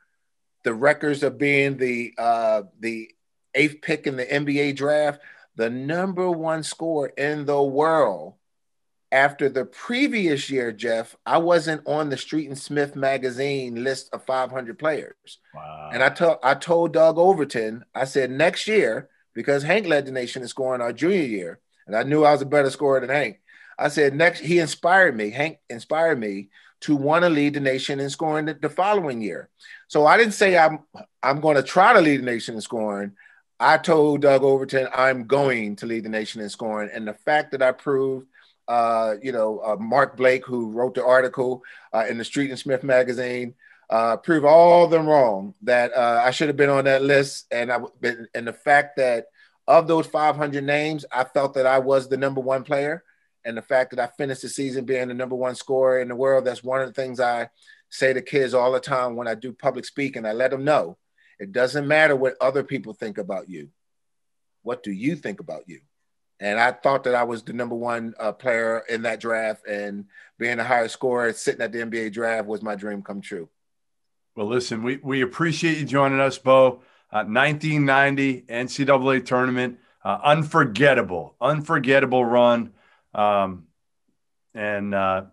The 0.63 0.73
records 0.73 1.23
of 1.23 1.37
being 1.37 1.77
the 1.77 2.13
uh, 2.17 2.63
the 2.79 3.09
eighth 3.55 3.81
pick 3.81 4.05
in 4.05 4.17
the 4.17 4.25
NBA 4.25 4.75
draft 4.75 5.21
the 5.57 5.69
number 5.71 6.29
one 6.29 6.61
scorer 6.63 7.11
in 7.17 7.45
the 7.45 7.61
world 7.61 8.35
after 9.11 9.49
the 9.49 9.65
previous 9.65 10.49
year, 10.49 10.71
Jeff, 10.71 11.15
I 11.25 11.39
wasn't 11.39 11.81
on 11.87 12.09
the 12.09 12.17
Street 12.17 12.47
and 12.47 12.57
Smith 12.57 12.95
magazine 12.95 13.83
list 13.83 14.09
of 14.13 14.25
500 14.25 14.77
players. 14.77 15.39
Wow. 15.55 15.89
And 15.93 16.03
I 16.03 16.09
told 16.09 16.37
I 16.43 16.53
told 16.53 16.93
Doug 16.93 17.17
Overton, 17.17 17.85
I 17.95 18.03
said 18.03 18.29
next 18.29 18.67
year 18.67 19.09
because 19.33 19.63
Hank 19.63 19.87
led 19.87 20.05
the 20.05 20.11
nation 20.11 20.41
in 20.41 20.47
scoring 20.47 20.81
our 20.81 20.93
junior 20.93 21.23
year, 21.23 21.59
and 21.87 21.95
I 21.95 22.03
knew 22.03 22.23
I 22.23 22.33
was 22.33 22.41
a 22.41 22.45
better 22.45 22.69
scorer 22.69 22.99
than 22.99 23.09
Hank. 23.09 23.39
I 23.79 23.87
said 23.89 24.13
next 24.13 24.39
he 24.39 24.59
inspired 24.59 25.15
me. 25.15 25.29
Hank 25.31 25.57
inspired 25.69 26.19
me 26.19 26.49
to 26.81 26.95
want 26.95 27.23
to 27.23 27.29
lead 27.29 27.53
the 27.55 27.59
nation 27.59 27.99
in 27.99 28.09
scoring 28.09 28.45
the, 28.45 28.53
the 28.53 28.69
following 28.69 29.21
year. 29.21 29.49
So 29.87 30.05
I 30.05 30.17
didn't 30.17 30.33
say 30.33 30.57
I'm 30.57 30.79
I'm 31.23 31.39
going 31.39 31.55
to 31.55 31.63
try 31.63 31.93
to 31.93 32.01
lead 32.01 32.21
the 32.21 32.25
nation 32.25 32.55
in 32.55 32.61
scoring. 32.61 33.13
I 33.59 33.77
told 33.77 34.21
Doug 34.21 34.43
Overton 34.43 34.87
I'm 34.93 35.25
going 35.25 35.77
to 35.77 35.85
lead 35.87 36.03
the 36.03 36.09
nation 36.09 36.41
in 36.41 36.49
scoring, 36.49 36.89
and 36.93 37.07
the 37.07 37.13
fact 37.13 37.51
that 37.51 37.63
I 37.63 37.71
proved, 37.71 38.27
uh, 38.67 39.15
you 39.21 39.31
know, 39.31 39.59
uh, 39.59 39.75
Mark 39.77 40.15
Blake, 40.15 40.45
who 40.45 40.69
wrote 40.69 40.93
the 40.93 41.05
article 41.05 41.63
uh, 41.93 42.05
in 42.07 42.19
the 42.19 42.23
Street 42.23 42.51
and 42.51 42.59
Smith 42.59 42.83
magazine, 42.83 43.55
uh, 43.89 44.17
proved 44.17 44.45
all 44.45 44.87
them 44.87 45.07
wrong. 45.07 45.55
That 45.63 45.95
uh, 45.95 46.21
I 46.23 46.31
should 46.31 46.49
have 46.49 46.57
been 46.57 46.69
on 46.69 46.85
that 46.85 47.01
list, 47.01 47.47
and 47.51 47.71
I 47.71 47.79
and 48.35 48.47
the 48.47 48.53
fact 48.53 48.97
that 48.97 49.27
of 49.67 49.87
those 49.87 50.07
500 50.07 50.63
names, 50.63 51.05
I 51.11 51.23
felt 51.25 51.53
that 51.55 51.65
I 51.65 51.79
was 51.79 52.07
the 52.07 52.17
number 52.17 52.41
one 52.41 52.63
player, 52.63 53.03
and 53.45 53.57
the 53.57 53.61
fact 53.61 53.91
that 53.91 53.99
I 53.99 54.07
finished 54.17 54.41
the 54.41 54.49
season 54.49 54.85
being 54.85 55.07
the 55.07 55.13
number 55.13 55.35
one 55.35 55.55
scorer 55.55 55.99
in 55.99 56.07
the 56.07 56.15
world. 56.15 56.45
That's 56.45 56.63
one 56.63 56.81
of 56.81 56.87
the 56.87 56.93
things 56.93 57.19
I 57.19 57.49
say 57.89 58.13
to 58.13 58.21
kids 58.21 58.53
all 58.53 58.71
the 58.71 58.79
time 58.79 59.15
when 59.15 59.27
I 59.27 59.35
do 59.35 59.53
public 59.53 59.85
speaking. 59.85 60.25
I 60.25 60.33
let 60.33 60.51
them 60.51 60.65
know 60.65 60.97
It 61.39 61.51
doesn't 61.51 61.87
matter 61.87 62.15
what 62.15 62.35
other 62.41 62.63
people 62.63 62.93
think 62.93 63.17
about 63.17 63.49
you. 63.49 63.69
What 64.63 64.83
do 64.83 64.91
you 64.91 65.15
think 65.15 65.39
about 65.39 65.63
you? 65.67 65.81
And 66.39 66.59
I 66.59 66.71
thought 66.71 67.05
that 67.05 67.15
I 67.15 67.23
was 67.23 67.43
the 67.43 67.53
number 67.53 67.75
one 67.75 68.13
uh, 68.19 68.31
player 68.31 68.83
in 68.89 69.03
that 69.03 69.19
draft, 69.19 69.67
and 69.67 70.05
being 70.37 70.59
a 70.59 70.63
higher 70.63 70.87
scorer, 70.87 71.33
sitting 71.33 71.61
at 71.61 71.71
the 71.71 71.79
NBA 71.79 72.13
draft 72.13 72.47
was 72.47 72.61
my 72.61 72.75
dream 72.75 73.01
come 73.01 73.21
true. 73.21 73.49
Well, 74.35 74.47
listen, 74.47 74.83
we, 74.83 74.97
we 74.97 75.21
appreciate 75.21 75.79
you 75.79 75.85
joining 75.85 76.19
us, 76.19 76.37
Bo. 76.37 76.81
Uh, 77.11 77.23
1990 77.23 78.41
NCAA 78.41 79.25
tournament, 79.25 79.79
uh, 80.03 80.19
unforgettable, 80.23 81.35
unforgettable 81.39 82.25
run. 82.25 82.73
Um, 83.13 83.67
and 84.53 84.93
uh, 84.93 85.23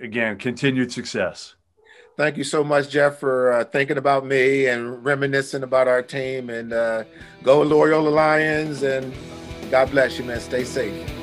again, 0.00 0.38
continued 0.38 0.92
success. 0.92 1.54
Thank 2.16 2.36
you 2.36 2.44
so 2.44 2.62
much, 2.62 2.90
Jeff, 2.90 3.18
for 3.18 3.52
uh, 3.52 3.64
thinking 3.64 3.96
about 3.96 4.26
me 4.26 4.66
and 4.66 5.04
reminiscing 5.04 5.62
about 5.62 5.88
our 5.88 6.02
team. 6.02 6.50
And 6.50 6.72
uh, 6.72 7.04
go 7.42 7.62
Loyola 7.62 8.10
Lions. 8.10 8.82
And 8.82 9.14
God 9.70 9.90
bless 9.90 10.18
you, 10.18 10.24
man. 10.24 10.40
Stay 10.40 10.64
safe. 10.64 11.21